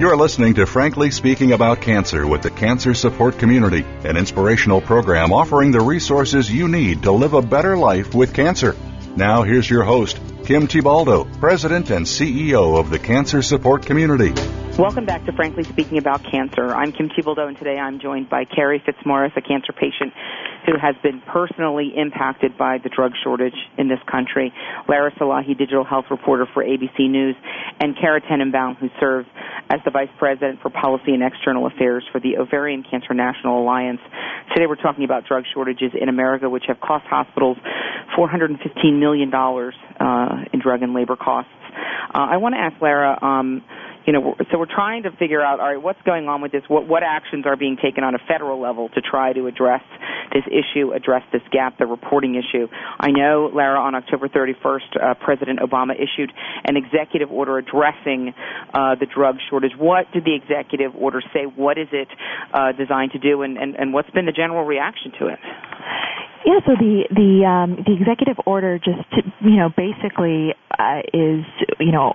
[0.00, 5.32] You're listening to Frankly Speaking About Cancer with the Cancer Support Community, an inspirational program
[5.32, 8.74] offering the resources you need to live a better life with cancer.
[9.14, 14.32] Now, here's your host, Kim Thiboldeaux, President and CEO of the Cancer Support Community.
[14.76, 16.74] Welcome back to Frankly Speaking About Cancer.
[16.74, 20.12] I'm Kim Thiboldeaux, and today I'm joined by Carrie Fitzmaurice, a cancer patient
[20.66, 24.52] who has been personally impacted by the drug shortage in this country,
[24.88, 27.36] Lara Salahi, digital health reporter for ABC News,
[27.78, 29.28] and Kara Tenenbaum, who serves
[29.70, 34.00] as the Vice President for Policy and External Affairs for the Ovarian Cancer National Alliance.
[34.52, 37.58] Today we're talking about drug shortages in America, which have cost hospitals
[38.18, 41.52] $415 million uh, in drug and labor costs.
[42.12, 43.62] Uh, I want to ask Lara, um,
[44.06, 46.62] you know, so we're trying to figure out, all right, what's going on with this?
[46.68, 49.82] What, what actions are being taken on a federal level to try to address
[50.32, 52.68] this issue, address this gap, the reporting issue?
[53.00, 56.32] I know, Lara, on October 31st, uh, President Obama issued
[56.64, 58.34] an executive order addressing
[58.74, 59.72] uh, the drug shortage.
[59.78, 61.44] What did the executive order say?
[61.44, 62.08] What is it
[62.52, 65.38] uh, designed to do, and, and, and what's been the general reaction to it?
[66.44, 71.40] Yeah, so the the um, the executive order just to, you know basically uh, is
[71.80, 72.12] you know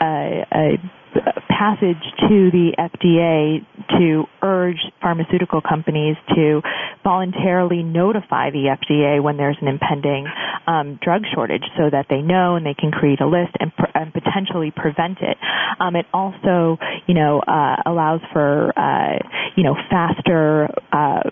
[0.00, 1.01] a, a
[1.48, 3.64] passage to the FDA
[3.98, 6.60] to urge pharmaceutical companies to
[7.04, 10.26] voluntarily notify the FDA when there's an impending
[10.66, 13.90] um, drug shortage so that they know and they can create a list and, pr-
[13.94, 15.36] and potentially prevent it.
[15.78, 19.18] Um, it also, you know, uh, allows for, uh,
[19.56, 21.22] you know, faster uh,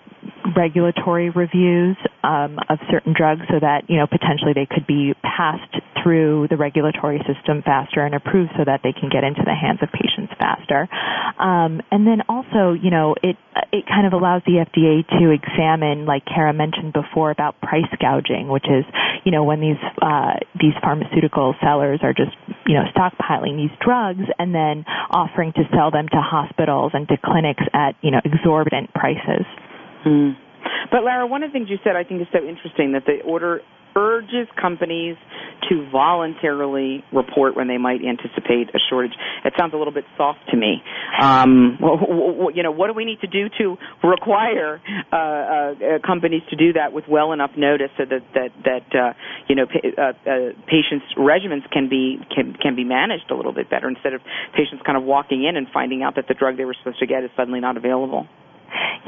[0.57, 5.77] regulatory reviews um, of certain drugs so that you know potentially they could be passed
[6.03, 9.79] through the regulatory system faster and approved so that they can get into the hands
[9.83, 10.89] of patients faster.
[11.39, 13.37] Um, and then also, you know, it
[13.73, 18.49] it kind of allows the FDA to examine, like Kara mentioned before, about price gouging,
[18.49, 18.85] which is
[19.25, 22.37] you know when these uh, these pharmaceutical sellers are just
[22.67, 27.17] you know stockpiling these drugs and then offering to sell them to hospitals and to
[27.23, 29.47] clinics at you know exorbitant prices.
[30.07, 30.37] Mm.
[30.91, 33.21] But Lara, one of the things you said I think is so interesting that the
[33.25, 33.61] order
[33.97, 35.17] urges companies
[35.69, 39.13] to voluntarily report when they might anticipate a shortage.
[39.45, 40.83] It sounds a little bit soft to me.
[41.21, 41.79] Um,
[42.55, 44.81] you know, what do we need to do to require
[45.13, 49.13] uh, uh, companies to do that with well enough notice so that that that uh,
[49.49, 53.53] you know pa- uh, uh, patients' regimens can be can can be managed a little
[53.53, 54.21] bit better instead of
[54.57, 57.07] patients kind of walking in and finding out that the drug they were supposed to
[57.07, 58.27] get is suddenly not available.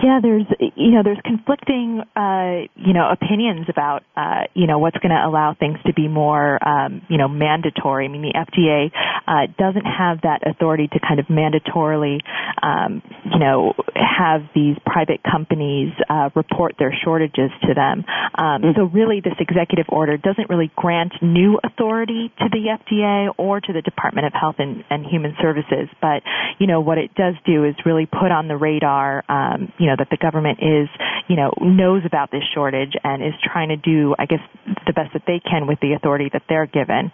[0.02, 4.96] Yeah, there's you know there's conflicting uh, you know opinions about uh, you know what's
[4.98, 8.06] going to allow things to be more um, you know mandatory.
[8.06, 8.90] I mean the FDA
[9.26, 12.20] uh, doesn't have that authority to kind of mandatorily
[12.62, 18.04] um, you know have these private companies uh, report their shortages to them.
[18.34, 18.70] Um, mm-hmm.
[18.76, 23.72] So really, this executive order doesn't really grant new authority to the FDA or to
[23.72, 26.22] the Department of Health and, and Human Services, but
[26.58, 29.24] you know what it does do is really put on the radar.
[29.28, 30.88] Um, you know, that the government is,
[31.28, 34.40] you know, knows about this shortage and is trying to do, I guess,
[34.86, 37.10] the best that they can with the authority that they're given.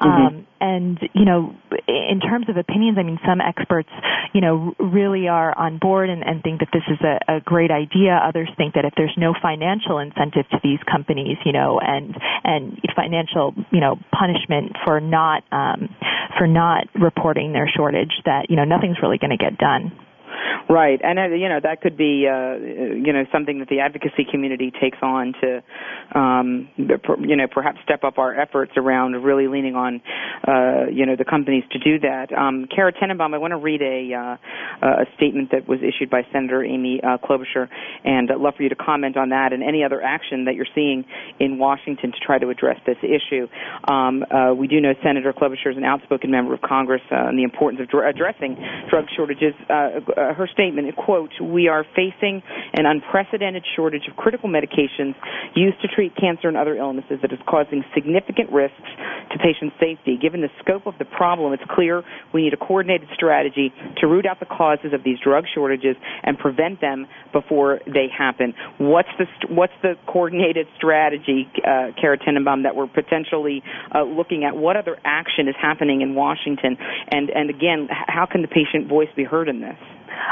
[0.00, 0.08] Mm-hmm.
[0.08, 1.54] Um, and, you know,
[1.88, 3.90] in terms of opinions, I mean, some experts,
[4.32, 7.70] you know, really are on board and, and think that this is a, a great
[7.70, 8.14] idea.
[8.14, 12.78] Others think that if there's no financial incentive to these companies, you know, and, and
[12.94, 15.88] financial, you know, punishment for not, um,
[16.38, 19.92] for not reporting their shortage, that, you know, nothing's really going to get done.
[20.68, 24.24] Right, and uh, you know that could be uh, you know something that the advocacy
[24.30, 25.62] community takes on to
[26.18, 30.00] um, you know perhaps step up our efforts around really leaning on
[30.46, 32.32] uh, you know the companies to do that.
[32.32, 36.22] Um, Kara Tenenbaum, I want to read a uh, a statement that was issued by
[36.32, 37.68] Senator Amy uh, Klobuchar,
[38.04, 40.66] and I'd love for you to comment on that and any other action that you're
[40.74, 41.04] seeing
[41.38, 43.46] in Washington to try to address this issue.
[43.88, 47.36] Um, uh, we do know Senator Klobuchar is an outspoken member of Congress uh, on
[47.36, 48.56] the importance of dr- addressing
[48.88, 49.54] drug shortages.
[49.68, 50.00] Uh,
[50.34, 52.42] her statement, quote, we are facing
[52.74, 55.14] an unprecedented shortage of critical medications
[55.54, 58.76] used to treat cancer and other illnesses that is causing significant risks
[59.30, 60.18] to patient safety.
[60.20, 64.26] Given the scope of the problem, it's clear we need a coordinated strategy to root
[64.26, 68.54] out the causes of these drug shortages and prevent them before they happen.
[68.78, 73.62] What's the what's the coordinated strategy, uh, Kara Tenenbaum, that we're potentially
[73.94, 74.56] uh, looking at?
[74.56, 76.76] What other action is happening in Washington?
[77.08, 79.76] And and again, how can the patient voice be heard in this?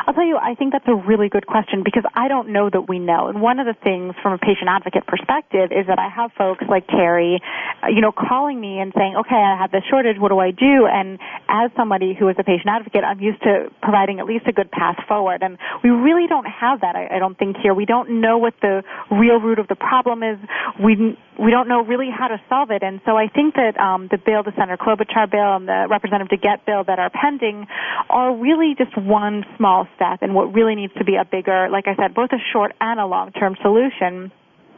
[0.07, 2.89] I'll tell you, I think that's a really good question because I don't know that
[2.89, 3.29] we know.
[3.29, 6.65] And one of the things from a patient advocate perspective is that I have folks
[6.69, 7.41] like Terry,
[7.83, 10.51] uh, you know, calling me and saying, okay, I have this shortage, what do I
[10.51, 10.87] do?
[10.91, 11.19] And
[11.49, 14.71] as somebody who is a patient advocate, I'm used to providing at least a good
[14.71, 15.43] path forward.
[15.43, 17.75] And we really don't have that, I, I don't think, here.
[17.75, 20.39] We don't know what the real root of the problem is.
[20.83, 22.83] We, we don't know really how to solve it.
[22.83, 26.29] And so I think that um, the bill, the Senator Klobuchar bill and the Representative
[26.39, 27.67] DeGette bill that are pending
[28.11, 31.69] are really just one small small step and what really needs to be a bigger,
[31.71, 34.33] like I said, both a short and a long-term solution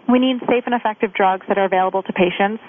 [0.08, 2.62] we need safe and effective drugs that are available to patients,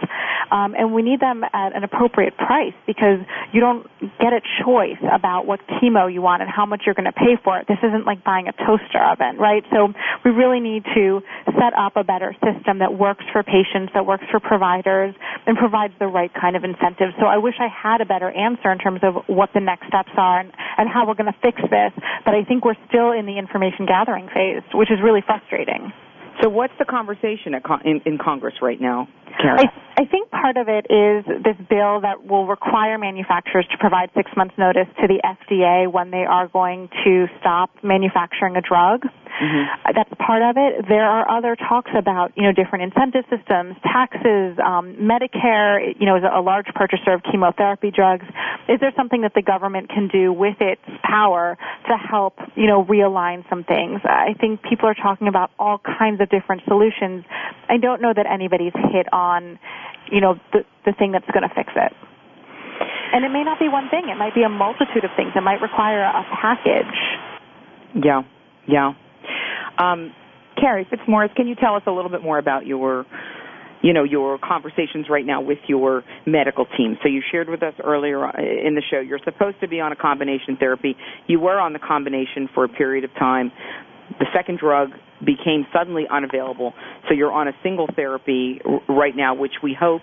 [0.51, 3.19] um, and we need them at an appropriate price because
[3.51, 3.87] you don't
[4.19, 7.37] get a choice about what chemo you want and how much you're going to pay
[7.43, 7.67] for it.
[7.67, 9.63] This isn't like buying a toaster oven, right?
[9.71, 11.21] So we really need to
[11.57, 15.15] set up a better system that works for patients, that works for providers,
[15.45, 17.13] and provides the right kind of incentives.
[17.19, 20.11] So I wish I had a better answer in terms of what the next steps
[20.17, 21.91] are and, and how we're going to fix this,
[22.25, 25.91] but I think we're still in the information gathering phase, which is really frustrating.
[26.41, 29.07] So what's the conversation con- in, in, Congress right now?
[29.39, 29.65] I,
[29.97, 34.31] I think part of it is this bill that will require manufacturers to provide six
[34.35, 39.05] months notice to the FDA when they are going to stop manufacturing a drug.
[39.41, 39.93] Mm-hmm.
[39.95, 40.85] That's part of it.
[40.87, 46.17] There are other talks about, you know, different incentive systems, taxes, um, Medicare, you know,
[46.17, 48.25] is a large purchaser of chemotherapy drugs.
[48.69, 51.57] Is there something that the government can do with its power
[51.89, 54.01] to help, you know, realign some things?
[54.05, 57.25] I think people are talking about all kinds of different solutions.
[57.69, 59.57] I don't know that anybody's hit on,
[60.11, 61.93] you know, the, the thing that's going to fix it.
[63.13, 64.09] And it may not be one thing.
[64.09, 65.31] It might be a multitude of things.
[65.35, 66.97] It might require a package.
[67.93, 68.23] Yeah,
[68.67, 68.93] yeah.
[69.77, 70.13] Um,
[70.59, 73.05] Carrie Fitzmaurice, can you tell us a little bit more about your
[73.81, 76.97] you know your conversations right now with your medical team.
[77.03, 79.95] So you shared with us earlier in the show you're supposed to be on a
[79.95, 80.95] combination therapy.
[81.27, 83.51] You were on the combination for a period of time.
[84.19, 86.73] The second drug became suddenly unavailable,
[87.07, 90.01] so you're on a single therapy right now, which we hope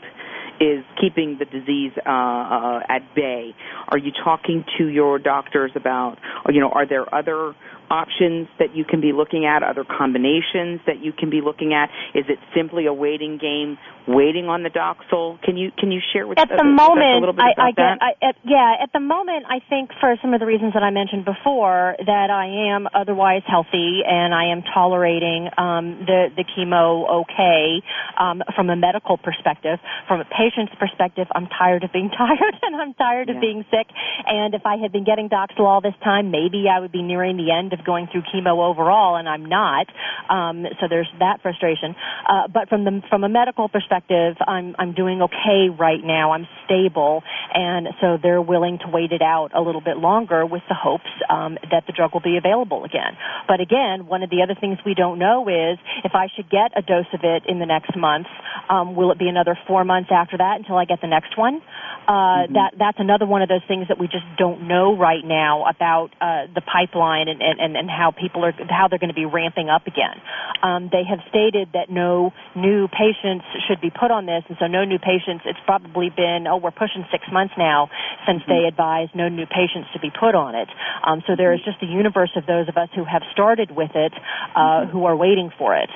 [0.60, 3.54] is keeping the disease uh, uh, at bay.
[3.88, 6.16] Are you talking to your doctors about,
[6.50, 7.54] you know, are there other
[7.90, 11.90] options that you can be looking at, other combinations that you can be looking at?
[12.14, 15.42] Is it simply a waiting game, waiting on the Doxil?
[15.42, 17.66] Can you can you share with, at the uh, moment, a little bit I, about
[17.66, 20.74] I get, I, at, yeah, at the moment, I think for some of the reasons
[20.74, 26.30] that I mentioned before, that I am otherwise healthy and I am tolerating um, the
[26.36, 27.82] the chemo okay
[28.18, 29.78] um, from a medical perspective.
[30.06, 33.34] From a patient's perspective, I'm tired of being tired and I'm tired yeah.
[33.34, 33.86] of being sick.
[34.26, 37.36] And if I had been getting Doxil all this time, maybe I would be nearing
[37.36, 39.86] the end of going through chemo overall, and I'm not.
[40.28, 41.94] Um, so there's that frustration.
[42.28, 46.32] Uh, but from the from a medical perspective, I'm I'm doing okay right now.
[46.32, 47.22] I'm stable,
[47.54, 51.10] and so they're willing to wait it out a little bit longer with the hopes
[51.28, 53.16] um, that the drug will be available again.
[53.48, 56.72] But again, one of the other things we don't know is if I should get
[56.76, 58.26] a dose of it in the next month,
[58.68, 61.60] um, will it be another four months after that until I get the next one?
[62.06, 62.54] Uh, mm-hmm.
[62.54, 66.10] That that's another one of those things that we just don't know right now about
[66.20, 69.26] uh, the pipeline and, and, and, and how people are how they're going to be
[69.26, 70.16] ramping up again.
[70.62, 74.66] Um, they have stated that no new patients should be put on this, and so
[74.66, 75.44] no new patients.
[75.44, 77.88] It's probably been oh we're pushing six months now
[78.26, 78.50] since mm-hmm.
[78.50, 80.68] they advised no new patients to be put on it.
[81.04, 83.92] Um, so there is just a universe of those of us who have started with
[83.94, 84.12] it
[84.54, 84.90] uh, mm-hmm.
[84.90, 85.90] who are waiting for it.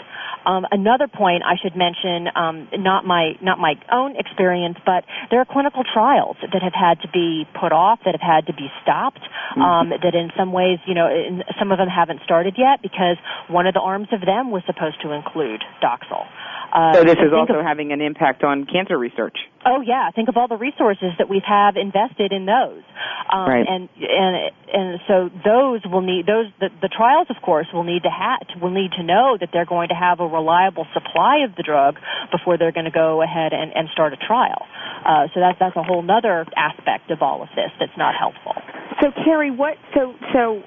[0.46, 5.40] Um, another point I should mention, um, not my not my own experience, but there
[5.40, 8.68] are clinical trials that have had to be put off, that have had to be
[8.82, 9.62] stopped, mm-hmm.
[9.62, 13.16] um, that in some ways, you know, in, some of them haven't started yet because
[13.48, 16.28] one of the arms of them was supposed to include Doxil.
[16.74, 19.38] Uh, so this is also of, having an impact on cancer research.
[19.64, 22.82] Oh yeah, think of all the resources that we have invested in those,
[23.30, 23.64] um, right.
[23.64, 24.34] and and
[24.74, 28.42] and so those will need those the, the trials, of course, will need to have
[28.60, 31.94] will need to know that they're going to have a reliable supply of the drug
[32.32, 34.66] before they're going to go ahead and, and start a trial.
[35.06, 38.58] Uh, so that's that's a whole other aspect of all of this that's not helpful.
[39.00, 40.62] So Carrie, what so so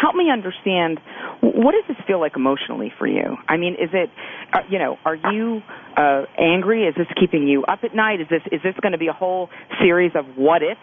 [0.00, 1.00] help me understand
[1.40, 3.36] what does this feel like emotionally for you?
[3.48, 4.10] I mean, is it
[4.52, 5.31] uh, you know, are you
[5.96, 6.84] uh, angry?
[6.84, 8.20] Is this keeping you up at night?
[8.20, 9.48] Is this is this going to be a whole
[9.80, 10.80] series of what ifs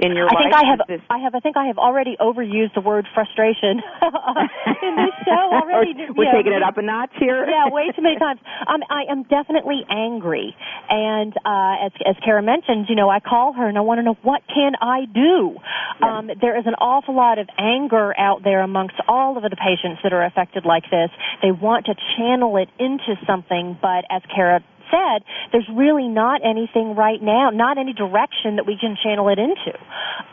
[0.00, 0.42] in your I life?
[0.42, 0.80] think I have.
[0.88, 1.00] This...
[1.10, 1.34] I have.
[1.34, 3.80] I think I have already overused the word frustration
[4.82, 5.94] in this show already.
[6.16, 6.32] We're yeah.
[6.32, 7.46] taking it up a notch here.
[7.46, 8.40] yeah, way too many times.
[8.66, 10.54] Um, I am definitely angry,
[10.88, 14.02] and uh, as as Kara mentioned, you know, I call her and I want to
[14.02, 15.56] know what can I do.
[16.00, 16.18] Yeah.
[16.18, 20.00] Um, there is an awful lot of anger out there amongst all of the patients
[20.02, 21.10] that are affected like this.
[21.42, 24.60] They want to channel it into something, but as Kara
[24.90, 25.22] said,
[25.52, 29.72] there's really not anything right now, not any direction that we can channel it into.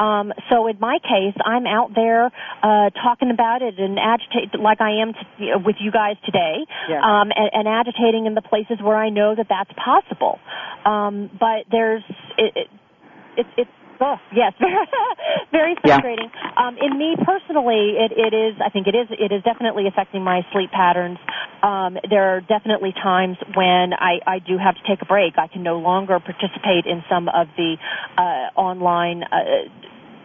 [0.04, 4.82] Um, so in my case, I'm out there uh, talking about it and agitate like
[4.82, 7.02] I am to, you know, with you guys today, Yeah.
[7.02, 10.40] um, and, and agitating in the places where I know that that's possible.
[10.86, 12.04] Um, but there's
[12.38, 12.68] it, it,
[13.38, 14.54] it, it's Oh, yes,
[15.52, 15.96] very Yeah.
[16.02, 16.30] frustrating.
[16.56, 18.56] Um, in me personally, it, it is.
[18.64, 19.08] I think it is.
[19.12, 21.18] It is definitely affecting my sleep patterns.
[21.64, 25.38] Um, there are definitely times when I, I do have to take a break.
[25.38, 27.78] I can no longer participate in some of the
[28.18, 29.24] uh, online.
[29.24, 29.66] Uh,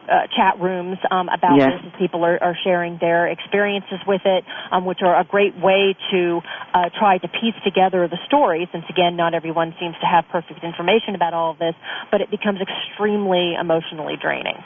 [0.08, 1.82] uh, chat rooms um, about Yes.
[1.82, 5.94] this people are, are sharing their experiences with it, um, which are a great way
[6.10, 6.40] to
[6.74, 8.68] uh, try to piece together the story.
[8.72, 11.74] Since again, not everyone seems to have perfect information about all of this,
[12.10, 14.56] but it becomes extremely emotionally draining.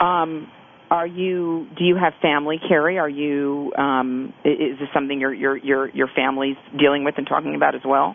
[0.00, 0.50] Um,
[0.90, 1.66] are you?
[1.78, 2.98] Do you have family, Carrie?
[2.98, 3.72] Are you?
[3.76, 7.80] Um, is this something your your your your family's dealing with and talking about as
[7.84, 8.14] well?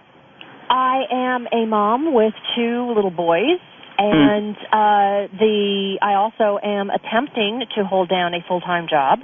[0.70, 3.60] I am a mom with two little boys.
[3.98, 9.20] And uh, the I also am attempting to hold down a full time job.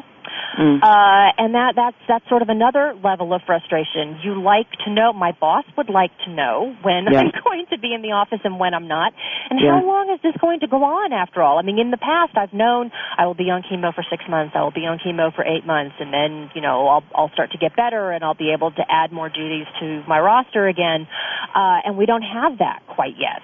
[0.58, 0.82] Mm.
[0.84, 4.20] Uh, and that that's that's sort of another level of frustration.
[4.24, 5.14] You like to know.
[5.14, 7.20] My boss would like to know when Yeah.
[7.22, 9.14] I'm going to be in the office and when I'm not.
[9.50, 9.72] And Yeah.
[9.80, 11.14] how long is this going to go on?
[11.14, 14.04] After all, I mean, in the past, I've known I will be on chemo for
[14.10, 14.56] six months.
[14.56, 17.52] I will be on chemo for eight months, and then you know I'll I'll start
[17.52, 21.08] to get better, and I'll be able to add more duties to my roster again.
[21.56, 23.42] Uh, and we don't have that quite yet.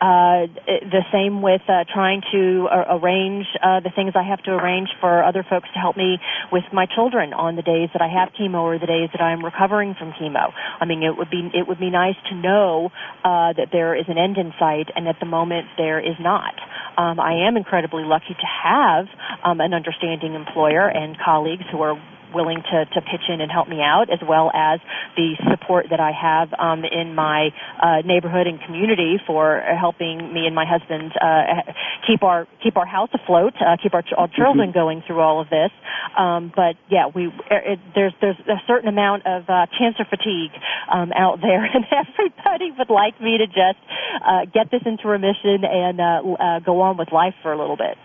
[0.00, 4.50] Uh, the same with uh, trying to uh, arrange uh, the things I have to
[4.50, 6.18] arrange for other folks to help me
[6.50, 9.44] with my children on the days that I have chemo or the days that I'm
[9.44, 10.52] recovering from chemo.
[10.80, 12.90] I mean, it would be it would be nice to know
[13.24, 16.54] uh, that there is an end in sight, and at the moment there is not.
[16.96, 19.06] Um, I am incredibly lucky to have
[19.44, 21.96] um, an understanding employer and colleagues who are
[22.34, 24.80] willing to, to pitch in and help me out, as well as
[25.16, 30.46] the support that I have um, in my uh, neighborhood and community for helping me
[30.46, 31.72] and my husband uh,
[32.06, 35.48] keep our keep our house afloat, uh, keep our, our children going through all of
[35.48, 35.70] this.
[36.18, 40.52] Um, but yeah, we it, there's there's a certain amount of uh, cancer fatigue
[40.92, 43.80] um, out there, and everybody would like me to just
[44.24, 47.76] uh, get this into remission and uh, uh, go on with life for a little
[47.76, 47.96] bit.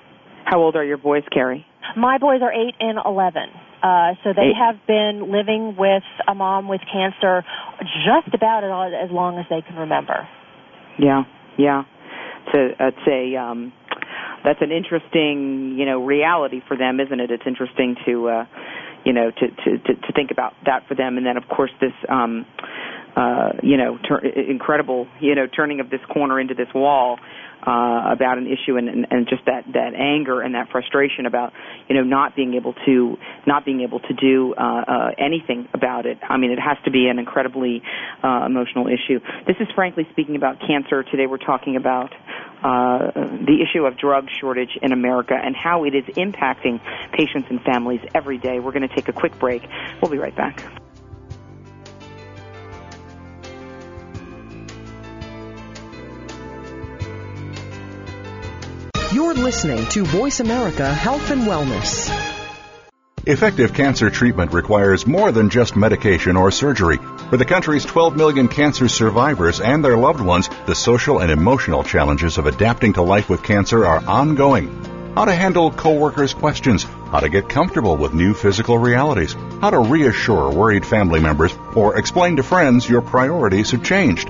[0.45, 1.65] How old are your boys, Carrie?
[1.95, 3.49] My boys are eight and eleven.
[3.81, 7.43] Uh, so they have been living with a mom with cancer
[8.05, 10.27] just about as as long as they can remember.
[10.97, 11.23] Yeah,
[11.57, 11.83] yeah.
[12.51, 13.73] So it's a um,
[14.43, 17.31] that's an interesting, you know, reality for them, isn't it?
[17.31, 18.45] It's interesting to, uh,
[19.05, 21.71] you know, to, to to to think about that for them, and then of course
[21.81, 22.45] this, um,
[23.15, 27.19] uh, you know, tur- incredible, you know, turning of this corner into this wall.
[27.65, 31.51] Uh, about an issue and, and, and just that, that anger and that frustration about
[31.89, 36.05] you know not being able to not being able to do uh, uh, anything about
[36.05, 36.17] it.
[36.21, 37.81] I mean, it has to be an incredibly
[38.23, 39.19] uh, emotional issue.
[39.47, 41.03] This is frankly speaking about cancer.
[41.03, 42.13] Today we're talking about
[42.63, 46.79] uh, the issue of drug shortage in America and how it is impacting
[47.11, 48.59] patients and families every day.
[48.59, 49.63] We're going to take a quick break.
[50.01, 50.86] We'll be right back.
[59.17, 62.07] You're listening to Voice America Health and Wellness.
[63.25, 66.97] Effective cancer treatment requires more than just medication or surgery.
[67.31, 71.83] For the country's 12 million cancer survivors and their loved ones, the social and emotional
[71.83, 74.67] challenges of adapting to life with cancer are ongoing.
[75.15, 79.79] How to handle coworkers' questions, how to get comfortable with new physical realities, how to
[79.79, 84.29] reassure worried family members, or explain to friends your priorities have changed.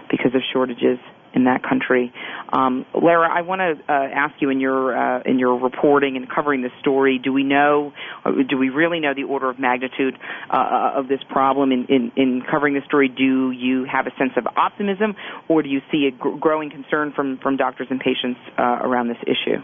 [0.10, 1.00] because of shortages
[1.36, 2.14] in that country.
[2.52, 6.28] Um, Lara, I want to uh, ask you in your uh, in your reporting and
[6.30, 7.20] covering this story.
[7.22, 7.94] Do we know?
[8.24, 10.18] Uh, do we really know the order of magnitude
[10.50, 11.72] uh, uh, of this problem?
[11.72, 15.16] In, in, in covering the story, do you have a sense of optimism,
[15.50, 19.10] or do you see a gr- growing concern from from doctors and patients uh, around
[19.10, 19.62] this issue?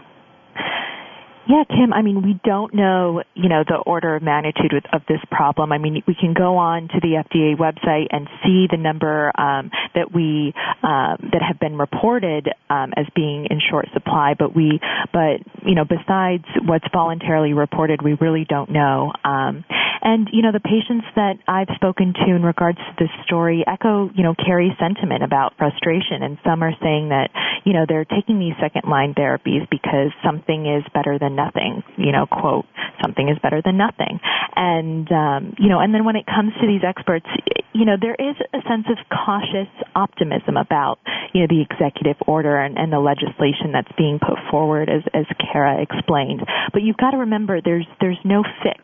[1.48, 5.18] Yeah, Kim, I mean, we don't know, you know, the order of magnitude of this
[5.30, 5.72] problem.
[5.72, 9.70] I mean, we can go on to the FDA website and see the number um,
[9.94, 14.78] that we um, that have been reported um, as being in short supply, but we,
[15.12, 19.12] but you know, besides what's voluntarily reported, we really don't know.
[19.24, 19.64] Um,
[20.02, 24.10] and you know, the patients that I've spoken to in regards to this story echo,
[24.14, 27.30] you know, Carrie's sentiment about frustration, and some are saying that,
[27.64, 32.12] you know, they're taking these second line therapies because something is better than nothing, you
[32.12, 32.66] know, quote,
[33.00, 34.20] something is better than nothing.
[34.54, 37.26] And, um, you know, and then when it comes to these experts,
[37.72, 40.98] you know, there is a sense of cautious optimism about,
[41.32, 45.24] you know, the executive order and, and the legislation that's being put forward as, as
[45.40, 46.42] Kara explained.
[46.72, 48.82] But you've got to remember there's, there's no fix.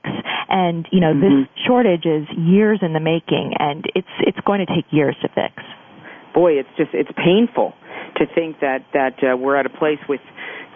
[0.48, 1.20] And, you know, mm-hmm.
[1.20, 5.28] this shortage is years in the making and it's, it's going to take years to
[5.28, 5.54] fix.
[6.34, 7.74] Boy, it's just, it's painful
[8.16, 10.20] to think that, that uh, we're at a place with,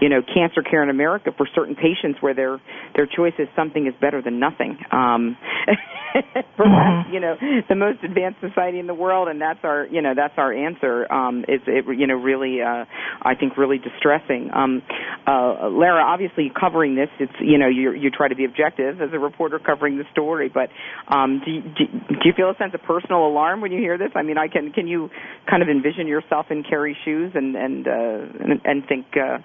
[0.03, 2.61] you know cancer care in America for certain patients where their
[2.97, 4.77] their choice is something is better than nothing.
[4.91, 5.37] Um,
[6.57, 7.37] perhaps you know
[7.69, 11.11] the most advanced society in the world, and that's our you know that's our answer.
[11.13, 12.85] Um, is it you know really uh,
[13.23, 14.51] I think really distressing.
[14.53, 14.83] Um,
[15.27, 19.11] uh, Lara, obviously covering this, it's you know you you try to be objective as
[19.13, 20.69] a reporter covering the story, but
[21.09, 23.99] um, do, you, do do you feel a sense of personal alarm when you hear
[23.99, 24.11] this?
[24.15, 25.11] I mean, I can can you
[25.49, 27.93] kind of envision yourself in Carrie's shoes and and uh,
[28.41, 29.39] and, and think uh,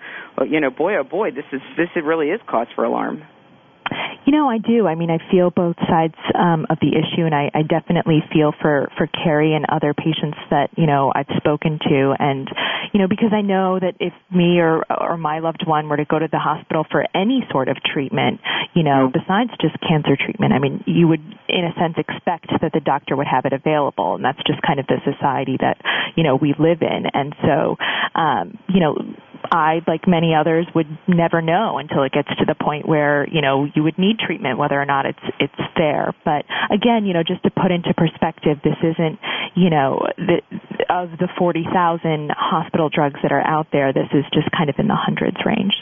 [0.45, 3.23] you know, boy, oh boy, this is this really is cause for alarm.
[4.27, 4.87] You know, I do.
[4.87, 8.51] I mean, I feel both sides um, of the issue, and I, I definitely feel
[8.61, 12.49] for for Carrie and other patients that you know I've spoken to, and
[12.91, 16.03] you know, because I know that if me or or my loved one were to
[16.03, 18.41] go to the hospital for any sort of treatment,
[18.73, 22.73] you know, besides just cancer treatment, I mean, you would, in a sense, expect that
[22.73, 25.79] the doctor would have it available, and that's just kind of the society that
[26.17, 27.77] you know we live in, and so,
[28.13, 28.97] um, you know
[29.51, 33.41] I, like many others, would never know until it gets to the point where you
[33.41, 36.13] know you would need treatment, whether or not it's it's there.
[36.25, 39.19] But again, you know, just to put into perspective, this isn't
[39.55, 40.41] you know the,
[40.89, 43.93] of the forty thousand hospital drugs that are out there.
[43.93, 45.73] This is just kind of in the hundreds range.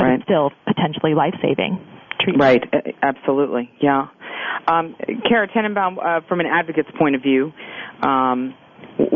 [0.00, 0.22] Right.
[0.24, 1.78] still potentially life saving.
[2.38, 2.62] Right,
[3.02, 4.08] absolutely, yeah.
[4.66, 4.94] Um,
[5.28, 7.52] Kara Tenenbaum, uh, from an advocate's point of view,
[8.02, 8.54] um,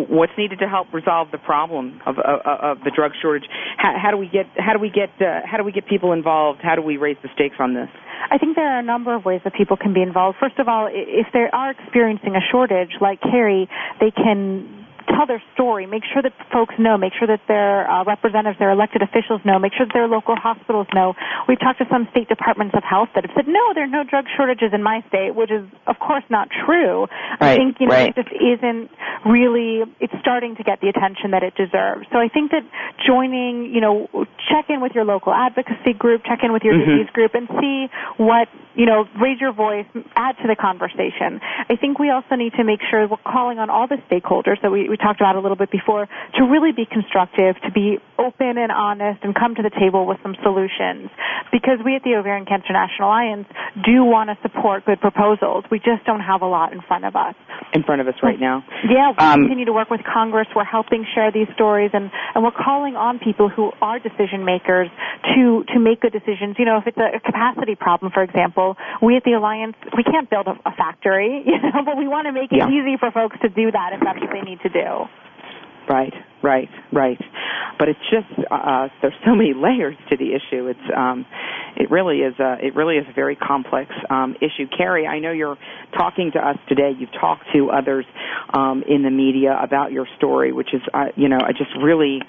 [0.09, 3.49] what's needed to help resolve the problem of, of, of the drug shortage?
[3.77, 6.13] How, how, do we get how do we get uh, how do we get people
[6.13, 6.61] involved?
[6.63, 7.89] How do we raise the stakes on this?
[8.31, 10.39] I think there are a number of ways that people can be involved.
[10.41, 13.69] First of all, if they are experiencing a shortage, like Carrie,
[14.01, 18.05] they can tell their story, make sure that folks know, make sure that their uh,
[18.05, 21.15] representatives, their elected officials know, make sure that their local hospitals know.
[21.49, 24.05] We've talked to some state departments of health that have said, no, there are no
[24.05, 27.07] drug shortages in my state, which is, of course, not true.
[27.41, 28.15] Right, I think, you know, right.
[28.17, 28.91] it just isn't
[29.27, 32.07] really, it's starting to get the attention that it deserves.
[32.13, 32.63] So I think that
[33.07, 34.09] joining, you know,
[34.49, 37.05] check in with your local advocacy group, check in with your mm-hmm.
[37.05, 37.87] disease group, and see
[38.17, 39.87] what, you know, raise your voice,
[40.17, 41.41] add to the conversation.
[41.69, 44.61] I think we also need to make sure we're calling on all the stakeholders.
[44.63, 46.07] So we, we talked about a little bit before,
[46.39, 50.19] to really be constructive, to be open and honest, and come to the table with
[50.23, 51.11] some solutions.
[51.51, 53.49] Because we at the Ovarian Cancer National Alliance
[53.85, 55.65] do want to support good proposals.
[55.69, 57.35] We just don't have a lot in front of us.
[57.75, 58.63] In front of us right now.
[58.89, 60.47] Yeah, we Um, continue to work with Congress.
[60.55, 64.89] We're helping share these stories, and, and we're calling on people who are decision makers
[65.35, 66.55] to to make good decisions.
[66.59, 70.05] You know, if it's a, a capacity problem, for example, we at the Alliance we
[70.05, 72.69] can't build a, a factory, you know, but we want to make it Yeah.
[72.71, 74.84] easy for folks to do that if that's what they need to do.
[75.89, 76.13] Right,
[76.43, 77.19] right, right.
[77.79, 80.69] But it's just uh, there's so many layers to the issue.
[80.69, 81.27] It's um,
[81.77, 84.67] it really is a it really is a very complex um, issue.
[84.77, 85.59] Carrie, I know you're
[85.97, 86.93] talking to us today.
[86.99, 88.07] You've talked to others
[88.53, 92.21] um, in the media about your story, which is uh, you know just really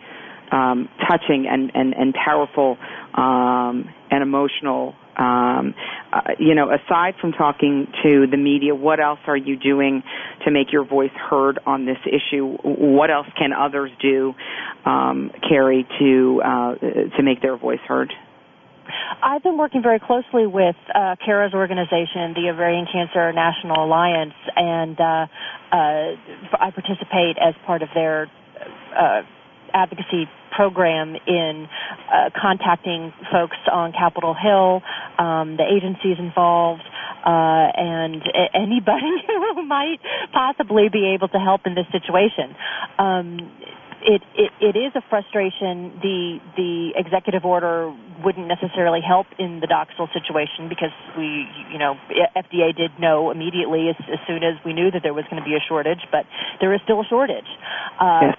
[0.51, 2.77] um, touching and and and powerful
[3.13, 4.95] um, and emotional.
[5.17, 5.73] Um,
[6.11, 10.03] uh, you know, aside from talking to the media, what else are you doing
[10.45, 12.57] to make your voice heard on this issue?
[12.63, 14.33] What else can others do,
[14.85, 16.75] um, Carrie, to uh,
[17.17, 18.13] to make their voice heard?
[19.21, 24.99] I've been working very closely with uh, Kara's organization, the Ovarian Cancer National Alliance, and
[24.99, 25.27] uh,
[25.71, 28.29] uh, I participate as part of their
[28.95, 29.21] uh,
[29.73, 31.67] advocacy program in
[32.13, 34.81] uh, contacting folks on Capitol Hill,
[35.19, 36.83] um, the agencies involved,
[37.25, 39.99] uh, and a- anybody who might
[40.31, 42.55] possibly be able to help in this situation.
[42.97, 43.51] Um,
[44.05, 45.97] it, it it is a frustration.
[46.01, 47.91] The the executive order
[48.23, 51.95] wouldn't necessarily help in the Doxil situation because we, you know,
[52.35, 55.47] FDA did know immediately as, as soon as we knew that there was going to
[55.47, 56.25] be a shortage, but
[56.61, 57.49] there is still a shortage.
[57.99, 58.31] Uh,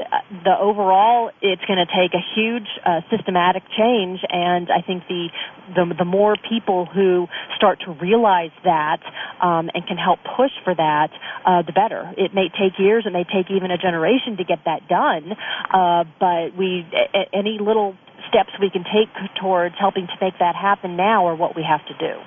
[0.45, 5.29] The overall, it's going to take a huge uh, systematic change, and I think the
[5.75, 9.01] the the more people who start to realize that
[9.43, 11.11] um, and can help push for that,
[11.45, 12.13] uh, the better.
[12.17, 15.35] It may take years, it may take even a generation to get that done,
[15.73, 17.97] uh, but we a- any little
[18.29, 19.09] steps we can take
[19.41, 22.21] towards helping to make that happen now are what we have to do.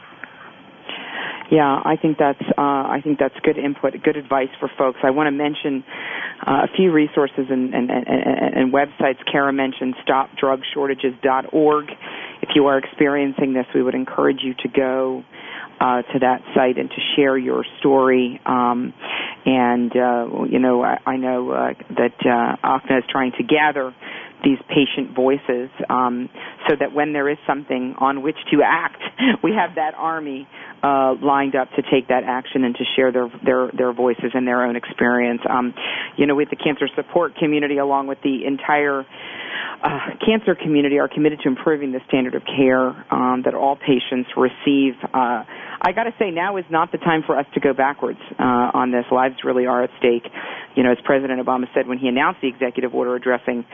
[1.52, 5.00] Yeah, I think that's uh, I think that's good input, good advice for folks.
[5.04, 5.84] I want to mention
[6.46, 9.18] uh, a few resources and, and, and, and, and websites.
[9.30, 11.86] Kara mentioned StopDrugShortages.org.
[12.42, 15.24] If you are experiencing this, we would encourage you to go
[15.80, 18.40] uh, to that site and to share your story.
[18.46, 18.94] Um,
[19.46, 23.94] and uh, you know, I, I know uh, that uh, ACNA is trying to gather
[24.44, 26.30] these patient voices um,
[26.68, 29.02] so that when there is something on which to act,
[29.44, 30.48] we have that army
[30.84, 34.48] uh, lined up to take that action and to share their their their voices and
[34.48, 35.42] their own experience.
[35.50, 35.74] Um,
[36.18, 39.06] you know, with the cancer support community, along with the entire
[39.84, 44.30] uh, cancer community, are committed to improving the standard of care um, that all patients
[44.38, 44.94] receive.
[45.14, 45.44] Uh,
[45.82, 48.44] I got to say, now is not the time for us to go backwards uh,
[48.74, 49.06] on this.
[49.12, 50.30] Lives really are at stake.
[50.76, 53.66] You know, as President Obama said when he announced the executive order addressing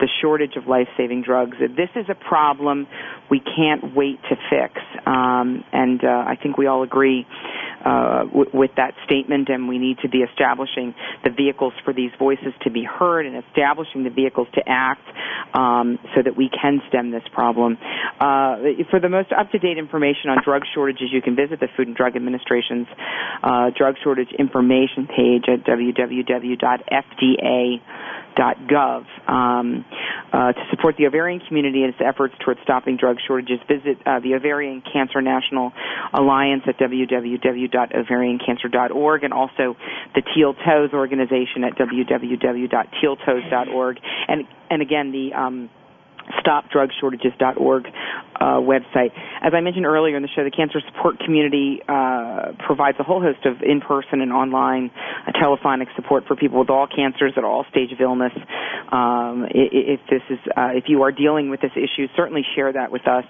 [0.00, 2.86] the shortage of life-saving drugs, this is a problem
[3.30, 4.74] we can't wait to fix.
[5.06, 7.26] Um, and uh, I think we all agree
[7.84, 10.94] uh, w- with that statement, and we need to be establishing
[11.24, 15.06] the vehicles for these voices to be heard and establishing the vehicles to act
[15.54, 17.78] um, so that we can stem this problem.
[18.20, 21.96] Uh, for the most up-to-date information on drug shortages, you can visit the Food and
[21.96, 22.86] Drug Administration's
[23.42, 26.24] uh, drug shortage information page at www.fda.gov.
[29.28, 29.84] Um,
[30.32, 34.20] uh, to support the ovarian community in its efforts towards stopping drug shortages, visit uh,
[34.20, 35.72] the Ovarian Cancer National
[36.12, 39.76] Alliance at www.ovariancancer.org and also
[40.14, 44.00] the Teal Toes organization at www.tealtoes.org.
[44.28, 45.70] And, and again, the um,
[46.44, 47.86] stopdrugshortages.org
[48.40, 49.10] uh, website.
[49.42, 53.20] As I mentioned earlier in the show, the cancer support community uh, provides a whole
[53.20, 54.90] host of in-person and online
[55.26, 58.32] uh, telephonic support for people with all cancers at all stage of illness.
[58.90, 62.92] Um, if this is, uh, if you are dealing with this issue, certainly share that
[62.92, 63.24] with us,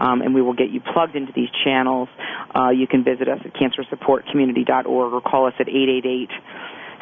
[0.00, 2.08] um, and we will get you plugged into these channels.
[2.54, 6.30] Uh, you can visit us at cancersupportcommunity.org or call us at 888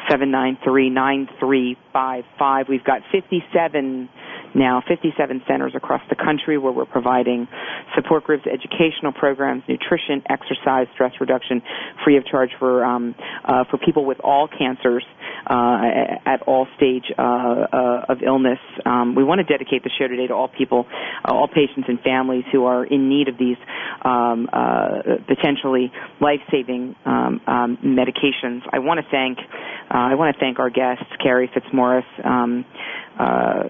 [0.09, 2.69] 793 9355.
[2.69, 4.09] We've got 57
[4.57, 7.47] now 57 centers across the country where we're providing
[7.95, 11.61] support groups, educational programs, nutrition, exercise, stress reduction,
[12.03, 15.05] free of charge for um, uh, for people with all cancers
[15.49, 15.79] uh,
[16.25, 18.59] at all stage uh, uh, of illness.
[18.85, 20.87] Um, we want to dedicate the show today to all people,
[21.23, 23.57] uh, all patients and families who are in need of these
[24.03, 28.61] um, uh, potentially life-saving um, um, medications.
[28.71, 29.39] I want to thank
[29.89, 32.03] I want to thank our guest Carrie Fitzmaurice.
[32.23, 32.65] Um,
[33.17, 33.63] uh,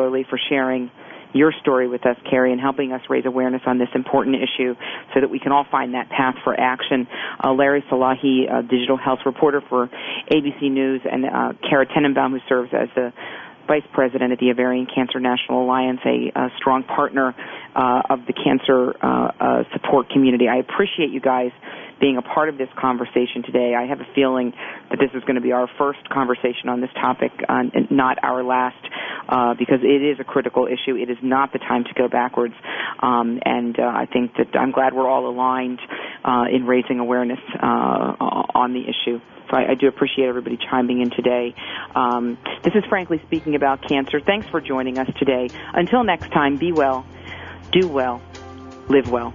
[0.00, 0.90] particularly for sharing
[1.32, 4.74] your story with us, Carrie, and helping us raise awareness on this important issue
[5.14, 7.06] so that we can all find that path for action.
[7.42, 9.88] Uh, Lara Salahi, digital health reporter for
[10.30, 13.12] ABC News, and uh, Kara Tenenbaum, who serves as the
[13.68, 17.36] Vice President at the Ovarian Cancer National Alliance, a, a strong partner
[17.76, 20.48] uh, of the cancer uh, uh, support community.
[20.48, 21.52] I appreciate you guys
[22.00, 23.74] being a part of this conversation today.
[23.78, 24.52] I have a feeling
[24.88, 28.42] that this is going to be our first conversation on this topic, uh, not our
[28.42, 28.82] last,
[29.30, 30.96] uh, because it is a critical issue.
[30.96, 32.54] It is not the time to go backwards,
[32.98, 35.80] um, and uh, I think that I'm glad we're all aligned
[36.24, 38.16] uh, in raising awareness uh,
[38.54, 39.20] on the issue.
[39.50, 41.54] So I, I, do appreciate everybody chiming in today.
[41.94, 44.20] Um, this is frankly speaking about cancer.
[44.20, 45.48] Thanks for joining us today.
[45.72, 47.04] Until next time, be well,
[47.72, 48.20] do well,
[48.88, 49.34] live well.